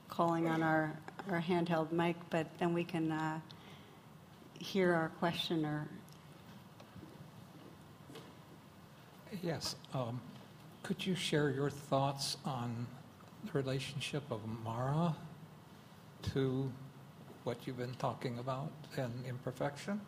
[0.08, 0.92] calling on our,
[1.30, 3.40] our handheld mic, but then we can uh,
[4.58, 5.86] hear our questioner.
[9.42, 9.76] Yes.
[9.92, 10.20] Um,
[10.82, 12.86] could you share your thoughts on
[13.46, 15.14] the relationship of Mara
[16.32, 16.70] to
[17.44, 20.00] what you've been talking about and imperfection?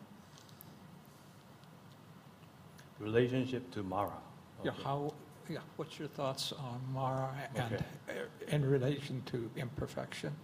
[2.99, 4.19] Relationship to Mara.
[4.65, 5.13] Yeah, how,
[5.49, 7.85] yeah, what's your thoughts on Mara and Okay.
[8.09, 8.13] uh,
[8.55, 10.35] in relation to imperfection?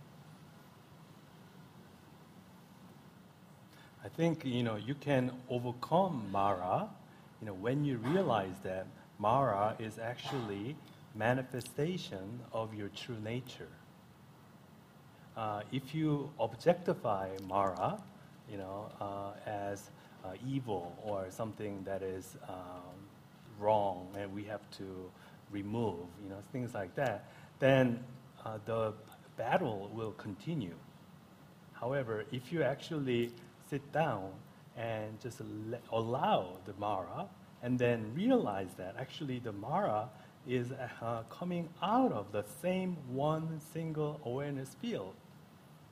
[4.05, 6.91] I think you know you can overcome Mara,
[7.41, 8.87] you know, when you realize that
[9.19, 10.77] Mara is actually
[11.15, 13.69] manifestation of your true nature.
[15.37, 17.99] Uh, if you objectify Mara,
[18.51, 19.91] you know, uh, as
[20.25, 22.57] uh, evil or something that is um,
[23.59, 25.11] wrong and we have to
[25.51, 27.25] remove, you know, things like that,
[27.61, 28.03] then
[28.45, 28.93] uh, the
[29.37, 30.75] battle will continue.
[31.73, 33.33] However, if you actually
[33.69, 34.31] sit down
[34.77, 35.41] and just
[35.91, 37.27] allow the Mara
[37.63, 40.09] and then realize that actually the Mara
[40.47, 45.15] is uh, coming out of the same one single awareness field.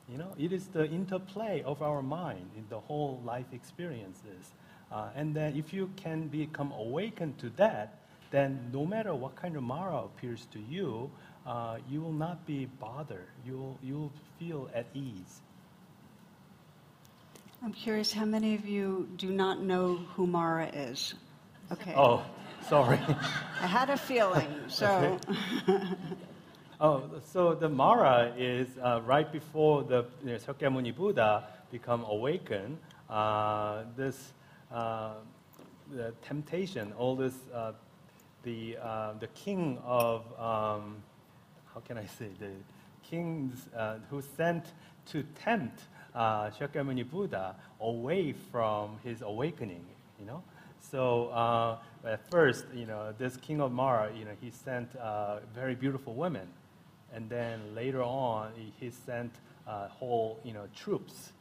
[0.09, 4.51] You know, it is the interplay of our mind in the whole life experiences.
[4.91, 7.99] Uh, and then if you can become awakened to that,
[8.29, 11.09] then no matter what kind of Mara appears to you,
[11.45, 13.27] uh, you will not be bothered.
[13.45, 15.41] You'll, you'll feel at ease.
[17.63, 21.13] I'm curious how many of you do not know who Mara is?
[21.71, 21.93] Okay.
[21.95, 22.25] Oh,
[22.67, 22.99] sorry.
[23.61, 25.19] I had a feeling, so.
[26.81, 32.77] oh, so the Mara is uh, right before the you know, Shakyamuni Buddha become awakened.
[33.09, 34.33] Uh, this
[34.71, 35.13] uh,
[35.91, 37.73] the temptation, all this, uh,
[38.43, 41.03] the uh, the king of um,
[41.73, 42.51] how can I say the
[43.03, 44.65] kings uh, who sent
[45.11, 45.81] to tempt
[46.15, 49.85] uh, Shakyamuni Buddha away from his awakening,
[50.19, 50.43] you know.
[50.81, 55.39] So uh, at first, you know, this king of Mara, you know, he sent uh,
[55.53, 56.47] very beautiful women,
[57.13, 59.31] and then later on, he sent
[59.67, 61.31] uh, whole, you know, troops,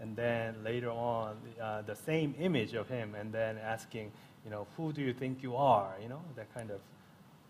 [0.00, 4.10] and then later on, uh, the same image of him, and then asking,
[4.44, 6.80] you know, who do you think you are, you know, that kind of.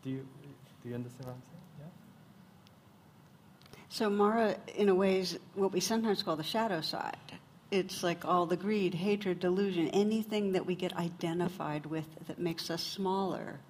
[0.04, 0.26] Do you
[0.82, 1.58] do you understand what I'm saying?
[3.90, 7.16] So Mara, in a way, is what we sometimes call the shadow side.
[7.70, 12.70] It's like all the greed, hatred, delusion, anything that we get identified with that makes
[12.70, 13.60] us smaller.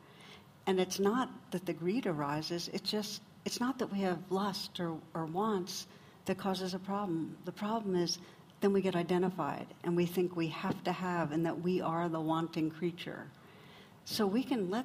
[0.67, 4.79] And it's not that the greed arises, it's just, it's not that we have lust
[4.79, 5.87] or, or wants
[6.27, 7.37] that causes a problem.
[7.45, 8.19] The problem is
[8.61, 12.09] then we get identified and we think we have to have and that we are
[12.09, 13.27] the wanting creature.
[14.05, 14.85] So we can let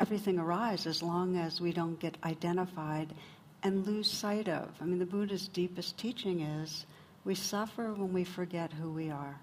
[0.00, 3.14] everything arise as long as we don't get identified
[3.62, 4.68] and lose sight of.
[4.80, 6.86] I mean, the Buddha's deepest teaching is
[7.24, 9.38] we suffer when we forget who we are.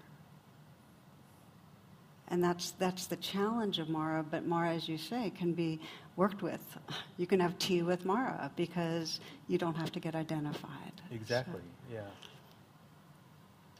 [2.28, 5.80] And that's, that's the challenge of Mara, but Mara, as you say, can be
[6.16, 6.78] worked with.
[7.18, 10.92] You can have tea with Mara because you don't have to get identified.
[11.10, 11.94] Exactly, so.
[11.94, 12.00] yeah.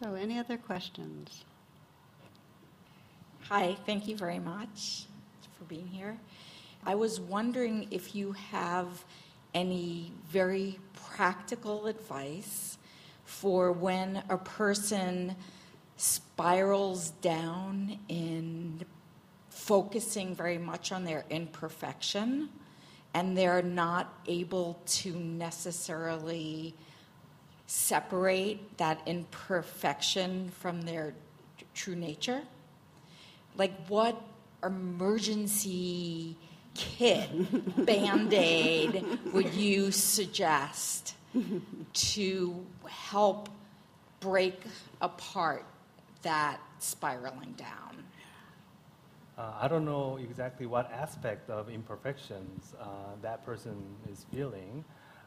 [0.02, 1.44] So, any other questions?
[3.48, 5.04] Hi, thank you very much
[5.56, 6.18] for being here.
[6.84, 9.04] I was wondering if you have
[9.54, 12.71] any very practical advice
[13.24, 15.36] for when a person
[15.96, 18.84] spirals down in
[19.50, 22.48] focusing very much on their imperfection
[23.14, 26.74] and they're not able to necessarily
[27.66, 31.14] separate that imperfection from their
[31.74, 32.42] true nature?
[33.56, 34.20] Like, what
[34.64, 36.36] emergency
[36.74, 37.28] kit,
[37.86, 41.14] band aid would you suggest
[41.92, 43.48] to help
[44.20, 44.62] break
[45.00, 45.64] apart
[46.22, 48.04] that spiraling down?
[49.38, 52.86] Uh, I don't know exactly what aspect of imperfections uh,
[53.22, 53.76] that person
[54.10, 54.84] is feeling,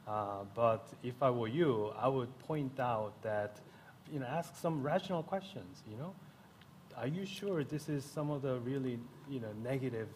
[0.07, 3.59] uh, but if I were you, I would point out that,
[4.13, 5.81] you know, ask some rational questions.
[5.89, 6.13] You know,
[6.95, 8.99] are you sure this is some of the really,
[9.29, 10.07] you know, negative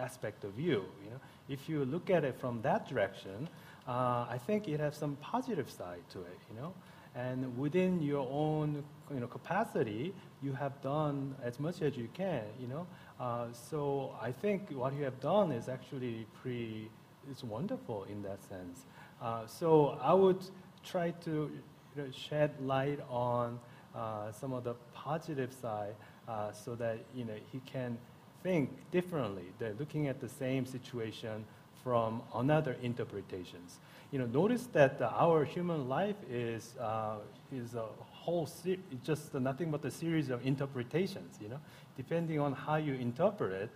[0.00, 0.84] aspect of you.
[1.04, 3.48] You know, if you look at it from that direction,
[3.86, 6.38] uh, I think it has some positive side to it.
[6.50, 6.74] You know,
[7.14, 12.44] and within your own you know capacity, you have done as much as you can.
[12.60, 12.86] You know,
[13.18, 16.90] uh, so I think what you have done is actually pretty.
[17.30, 18.86] It's wonderful in that sense.
[19.20, 20.42] Uh, so I would
[20.82, 23.58] try to you know, shed light on
[23.94, 25.94] uh, some of the positive side
[26.28, 27.98] uh, so that you know he can
[28.42, 29.44] think differently.
[29.58, 31.44] They're looking at the same situation
[31.82, 33.78] from another interpretations.
[34.12, 37.16] You know, notice that our human life is, uh,
[37.52, 41.60] is a whole, se- just nothing but a series of interpretations, you know.
[41.96, 43.70] Depending on how you interpret it,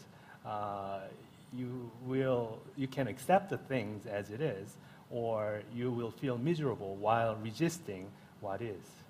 [0.44, 1.00] uh,
[1.56, 4.76] you will, you can accept the things as it is,
[5.10, 9.03] or you will feel miserable while resisting what is.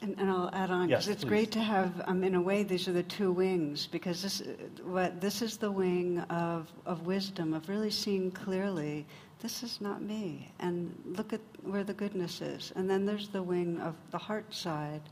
[0.00, 1.28] And, and, I'll add on because yes, it's please.
[1.28, 2.02] great to have.
[2.06, 4.42] Um, in a way, these are the two wings because this,
[4.84, 9.06] what this is the wing of of wisdom of really seeing clearly.
[9.40, 12.72] This is not me, and look at where the goodness is.
[12.76, 15.02] And then there's the wing of the heart side,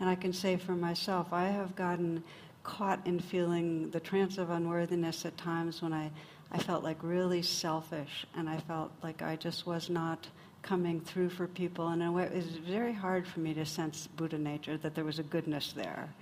[0.00, 2.24] and I can say for myself, I have gotten
[2.66, 6.10] caught in feeling the trance of unworthiness at times when I,
[6.50, 10.26] I felt like really selfish, and I felt like I just was not
[10.66, 11.88] coming through for people.
[11.88, 14.94] And in a way, it was very hard for me to sense Buddha nature, that
[14.94, 16.12] there was a goodness there.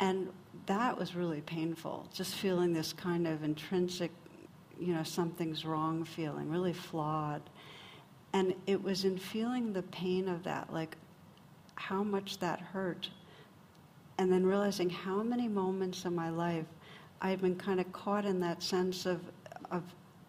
[0.00, 0.28] And
[0.66, 4.10] that was really painful, just feeling this kind of intrinsic,
[4.78, 7.42] you know, something's wrong feeling, really flawed.
[8.32, 10.96] And it was in feeling the pain of that, like
[11.76, 13.08] how much that hurt,
[14.18, 16.66] and then realizing how many moments in my life
[17.20, 19.20] I've been kind of caught in that sense of,
[19.70, 19.82] of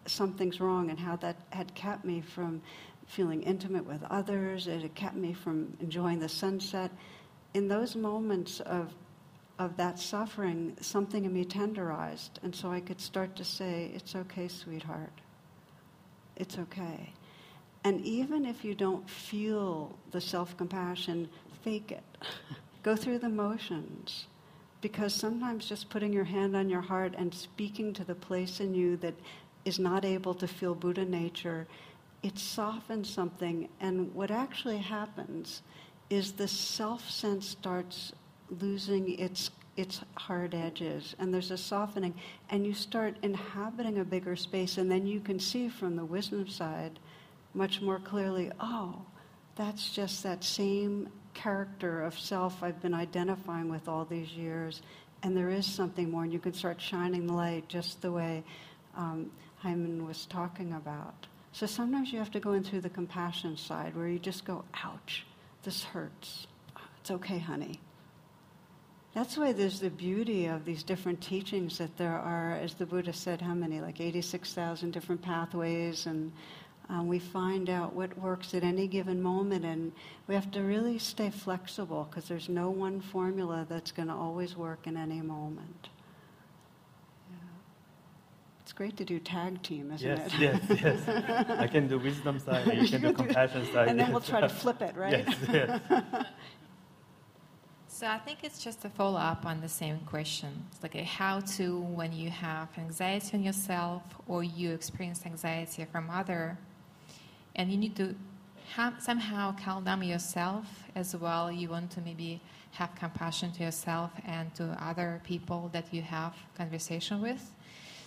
[0.06, 2.62] something's wrong and how that had kept me from
[3.06, 4.66] feeling intimate with others.
[4.66, 6.90] It kept me from enjoying the sunset.
[7.54, 8.92] In those moments of,
[9.58, 12.30] of that suffering, something in me tenderized.
[12.42, 15.12] And so I could start to say, It's okay, sweetheart.
[16.36, 17.12] It's okay.
[17.84, 21.28] And even if you don't feel the self compassion,
[21.62, 22.04] fake it.
[22.82, 24.26] Go through the motions.
[24.80, 28.74] Because sometimes just putting your hand on your heart and speaking to the place in
[28.74, 29.14] you that
[29.64, 31.66] is not able to feel Buddha nature,
[32.22, 33.68] it softens something.
[33.80, 35.62] And what actually happens
[36.10, 38.12] is the self sense starts
[38.50, 42.14] losing its its hard edges and there's a softening
[42.48, 46.48] and you start inhabiting a bigger space and then you can see from the wisdom
[46.48, 46.98] side
[47.52, 48.94] much more clearly oh
[49.54, 54.80] that's just that same character of self I've been identifying with all these years
[55.22, 58.44] and there is something more and you can start shining the light just the way
[58.96, 59.30] um,
[59.62, 61.26] Haemin was talking about
[61.56, 64.62] so sometimes you have to go in through the compassion side where you just go
[64.84, 65.24] ouch
[65.62, 66.46] this hurts
[67.00, 67.80] it's okay honey
[69.14, 73.14] that's why there's the beauty of these different teachings that there are, as the Buddha
[73.14, 73.80] said, how many?
[73.80, 76.30] Like 86,000 different pathways, and
[76.90, 79.92] um, we find out what works at any given moment, and
[80.26, 84.54] we have to really stay flexible because there's no one formula that's going to always
[84.54, 85.88] work in any moment.
[88.78, 88.86] Yeah.
[88.86, 90.40] It's great to do tag team, isn't yes, it?
[90.40, 91.02] yes, yes.
[91.06, 91.50] yes.
[91.58, 93.88] I can do wisdom side, you can do compassion side.
[93.88, 95.24] and then we'll try to flip it, right?
[95.26, 96.26] Yes, yes.
[97.88, 100.66] So I think it's just a follow up on the same question.
[100.70, 105.86] It's like a how to when you have anxiety on yourself or you experience anxiety
[105.90, 106.58] from other,
[107.54, 108.14] and you need to
[108.74, 111.50] have, somehow calm down yourself as well.
[111.50, 116.34] You want to maybe have compassion to yourself and to other people that you have
[116.54, 117.50] conversation with.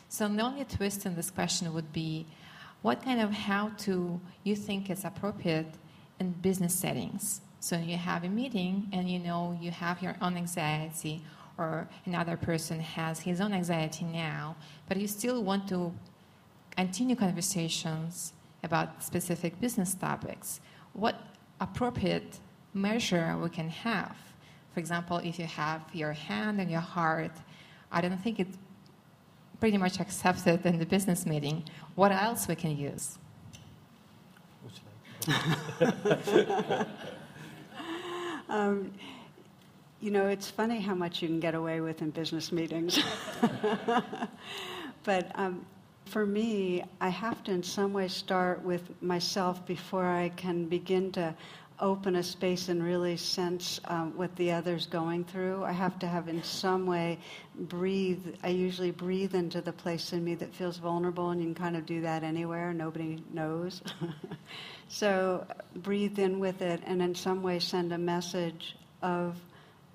[0.10, 2.26] So the only twist in this question would be,
[2.82, 5.72] what kind of how to you think is appropriate
[6.20, 7.42] in business settings?
[7.60, 11.22] So you have a meeting and you know you have your own anxiety
[11.60, 14.56] or another person has his own anxiety now,
[14.88, 15.94] but you still want to
[16.72, 18.34] continue conversations
[18.64, 20.60] about specific business topics.
[20.94, 21.22] What
[21.60, 22.40] appropriate
[22.74, 24.16] measure we can have?
[24.74, 27.34] For example, if you have your hand and your heart,
[27.92, 28.58] I don't think it's
[29.60, 31.64] pretty much accepted in the business meeting.
[31.96, 33.18] What else we can use?
[38.50, 38.92] Um,
[40.02, 43.00] you know, it's funny how much you can get away with in business meetings.
[45.04, 45.66] but um,
[46.06, 51.12] for me, I have to, in some way, start with myself before I can begin
[51.12, 51.36] to
[51.82, 55.64] open a space and really sense um, what the other's going through.
[55.64, 57.20] I have to have, in some way,
[57.56, 58.36] breathe.
[58.44, 61.78] I usually breathe into the place in me that feels vulnerable, and you can kind
[61.78, 62.74] of do that anywhere.
[62.74, 63.82] Nobody knows.
[64.90, 69.40] so breathe in with it, and in some way, send a message of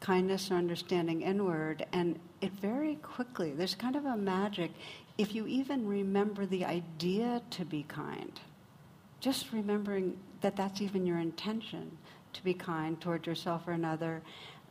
[0.01, 1.87] kindness or understanding inward.
[1.93, 4.71] And it very quickly, there's kind of a magic.
[5.17, 8.41] If you even remember the idea to be kind,
[9.21, 11.91] just remembering that that's even your intention
[12.35, 14.21] to be kind toward yourself or another,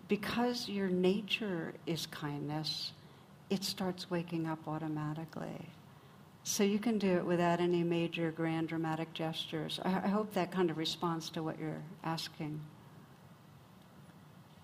[0.08, 2.92] because your nature is kindness,
[3.50, 5.68] it starts waking up automatically.
[6.44, 9.80] So you can do it without any major grand dramatic gestures.
[9.84, 12.62] I, I hope that kind of responds to what you're asking.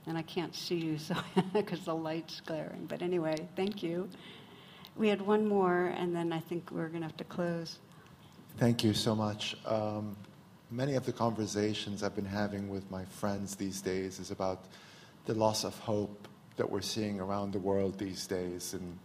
[0.05, 1.16] And I can't see you so
[1.53, 2.86] because the light's glaring.
[2.88, 4.07] But anyway, thank you.
[4.95, 7.80] We had one more, and then I think we're going to have to close.
[8.57, 9.55] Thank you so much.
[9.66, 10.16] Um,
[10.72, 14.66] many of the conversations I've been having with my friends these days is about
[15.26, 18.74] the loss of hope that we're seeing around the world these days.
[18.74, 18.98] And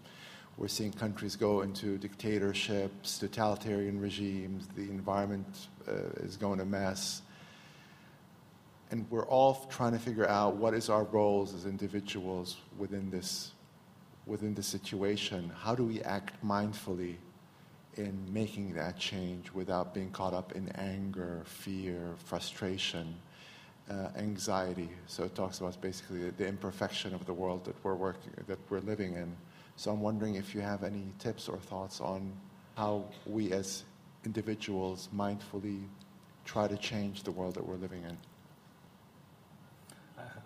[0.59, 5.93] we're seeing countries go into dictatorships, totalitarian regimes, the environment uh,
[6.23, 7.23] is going to mess.
[8.91, 13.53] And we're all trying to figure out what is our roles as individuals within this,
[14.27, 15.51] within this situation.
[15.57, 17.17] How do we act mindfully
[17.97, 23.14] in making that change without being caught up in anger, fear, frustration,
[23.90, 24.88] uh, anxiety.
[25.07, 28.80] So it talks about basically the, imperfection of the world that we're working, that we're
[28.80, 29.34] living in.
[29.76, 32.32] So I'm wondering if you have any tips or thoughts on
[32.76, 33.84] how we as
[34.24, 35.84] individuals mindfully
[36.45, 38.16] try to change the world that we're living in.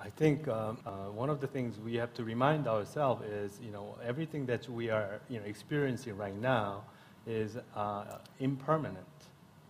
[0.01, 3.73] I think um, uh, one of the things we have to remind ourselves is, you
[3.73, 6.85] know, everything that we are, you know, experiencing right now
[7.29, 8.05] is uh,
[8.41, 9.07] impermanent.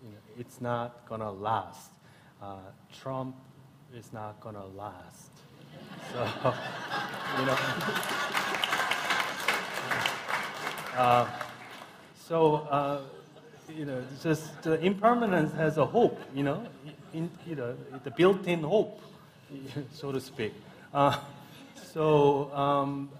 [0.03, 1.91] You know, it's not going to last.
[2.41, 2.57] Uh,
[3.03, 3.35] Trump
[3.95, 5.31] is not going to last.
[6.13, 6.55] So,
[7.39, 7.57] you know.
[10.97, 11.29] Uh,
[12.27, 13.01] so, uh,
[13.69, 16.67] you know, just the impermanence has a hope, you know,
[17.13, 19.01] in, you know, the built-in hope,
[19.93, 20.55] so to speak.
[20.93, 21.19] Uh,
[21.93, 23.11] so, um,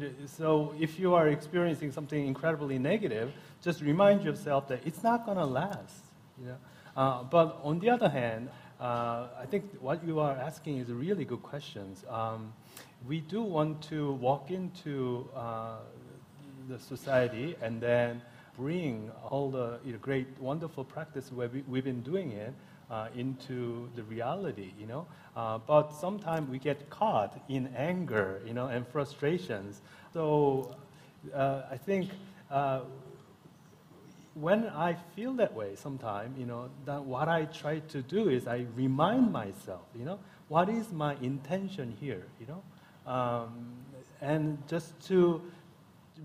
[0.00, 3.32] know, so if you are experiencing something incredibly negative,
[3.62, 6.04] just remind yourself that it's not going to last.
[6.40, 6.56] You know?
[6.96, 8.48] Uh, but on the other hand,
[8.80, 12.04] uh, I think what you are asking is a really good questions.
[12.08, 12.52] Um,
[13.06, 15.76] we do want to walk into uh,
[16.68, 18.22] the society and then
[18.56, 22.52] bring all the you know, great, wonderful practice where we, we've been doing it
[22.90, 25.06] uh, into the reality, you know.
[25.36, 29.82] Uh, but sometimes we get caught in anger, you know, and frustrations.
[30.12, 30.74] So
[31.34, 32.10] uh, I think
[34.40, 38.46] when I feel that way sometimes, you know, that what I try to do is
[38.46, 40.18] I remind myself, you know,
[40.48, 42.62] what is my intention here, you know,
[43.12, 43.72] um,
[44.20, 45.42] and just to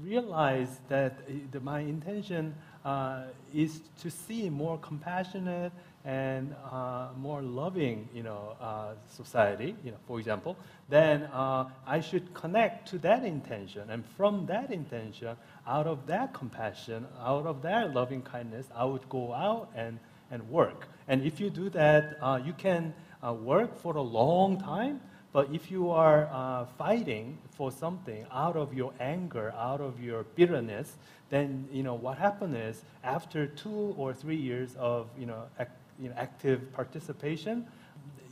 [0.02, 2.56] realize that uh, my intention
[2.86, 5.72] uh, is to see more compassionate
[6.06, 10.58] and uh, more loving, you know, uh, society, you know, for example,
[10.90, 13.90] then uh, I should connect to that intention.
[13.90, 19.08] And from that intention, out of that compassion, out of that loving kindness, I would
[19.08, 19.98] go out and,
[20.30, 20.88] and work.
[21.08, 22.94] And if you do that, uh, you can
[23.26, 25.00] uh, work for a long time.
[25.32, 30.26] But if you are uh, fighting for something out of your anger, out of your
[30.36, 30.96] bitterness,
[31.30, 35.46] then you know what happens is after two or three years of you know
[36.00, 37.66] you know, active participation,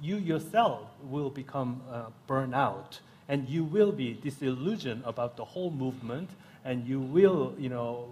[0.02, 3.00] you yourself will become uh, burned out
[3.30, 6.30] and you will be disillusioned about the whole movement
[6.66, 8.08] and you will, you know,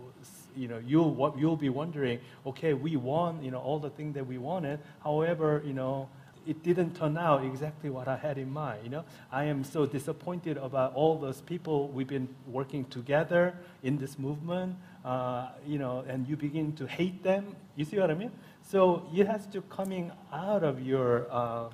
[0.56, 4.26] you know, you'll, you'll be wondering, okay, we won, you know, all the things that
[4.26, 4.80] we wanted.
[5.04, 6.10] However, you know,
[6.48, 8.80] it didn't turn out exactly what I had in mind.
[8.84, 13.98] You know, I am so disappointed about all those people we've been working together in
[13.98, 14.76] this movement.
[15.06, 17.56] Uh, you know, and you begin to hate them.
[17.76, 18.32] You see what I mean?
[18.70, 21.70] So it has to coming out of your uh,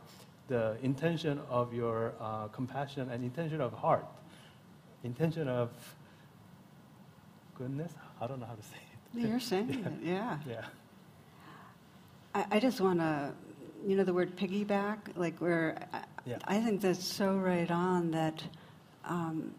[0.48, 4.06] the intention of your uh, compassion and intention of heart,
[5.04, 5.72] intention of
[7.58, 7.92] goodness.
[8.22, 9.28] I don't know how to say it.
[9.28, 10.38] You're saying yeah.
[10.38, 10.54] it, yeah.
[10.54, 10.66] Yeah.
[12.34, 13.34] I, I just want to,
[13.86, 16.38] you know, the word piggyback, like where I, Yeah.
[16.46, 18.42] I think that's so right on that
[19.04, 19.54] um,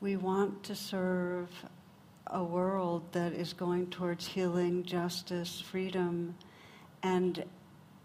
[0.00, 1.48] we want to serve
[2.28, 6.34] a world that is going towards healing, justice, freedom,
[7.02, 7.44] and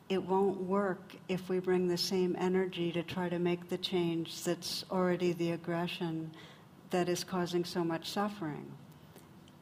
[0.09, 4.43] it won't work if we bring the same energy to try to make the change
[4.43, 6.31] that's already the aggression
[6.89, 8.69] that is causing so much suffering.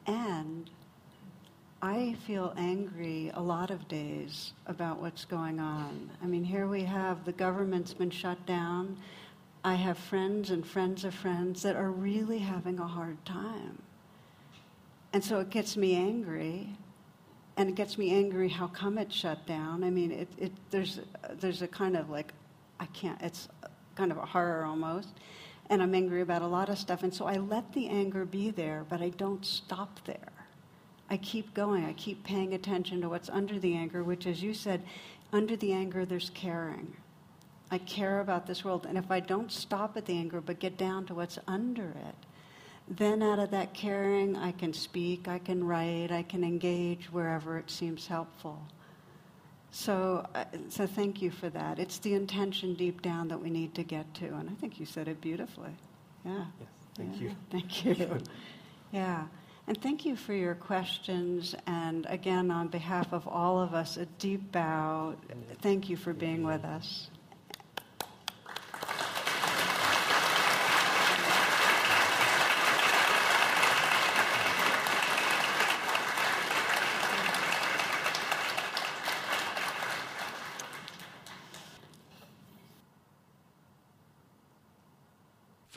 [0.07, 0.69] And
[1.81, 6.09] I feel angry a lot of days about what's going on.
[6.21, 8.97] I mean, here we have the government's been shut down.
[9.63, 13.81] I have friends and friends of friends that are really having a hard time.
[15.13, 16.69] And so it gets me angry.
[17.57, 19.83] And it gets me angry how come it shut down.
[19.83, 21.01] I mean, it, it, there's,
[21.39, 22.31] there's a kind of like,
[22.79, 23.49] I can't, it's
[23.95, 25.09] kind of a horror almost.
[25.69, 27.03] And I'm angry about a lot of stuff.
[27.03, 30.31] And so I let the anger be there, but I don't stop there.
[31.09, 31.85] I keep going.
[31.85, 34.81] I keep paying attention to what's under the anger, which, as you said,
[35.33, 36.95] under the anger, there's caring.
[37.71, 38.85] I care about this world.
[38.87, 42.15] And if I don't stop at the anger, but get down to what's under it,
[42.89, 47.57] then out of that caring, I can speak, I can write, I can engage wherever
[47.57, 48.59] it seems helpful.
[49.71, 51.77] So, uh, so thank you for that.
[51.77, 54.85] It's the intention deep down that we need to get to, and I think you
[54.87, 55.69] said it beautifully.
[56.25, 56.45] Yeah.
[56.59, 56.69] Yes.
[56.97, 57.27] Thank Yeah.
[57.29, 57.35] you.
[57.51, 58.19] Thank you.
[58.91, 59.25] yeah.
[59.67, 61.53] And thank you for your questions.
[61.67, 65.13] And again, on behalf of all of us, a deep bow.
[65.61, 67.11] Thank you for being with us.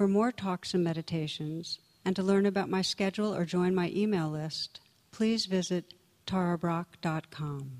[0.03, 4.29] For more talks and meditations, and to learn about my schedule or join my email
[4.29, 4.81] list,
[5.13, 5.95] please visit
[6.27, 7.71] tarabrach.com.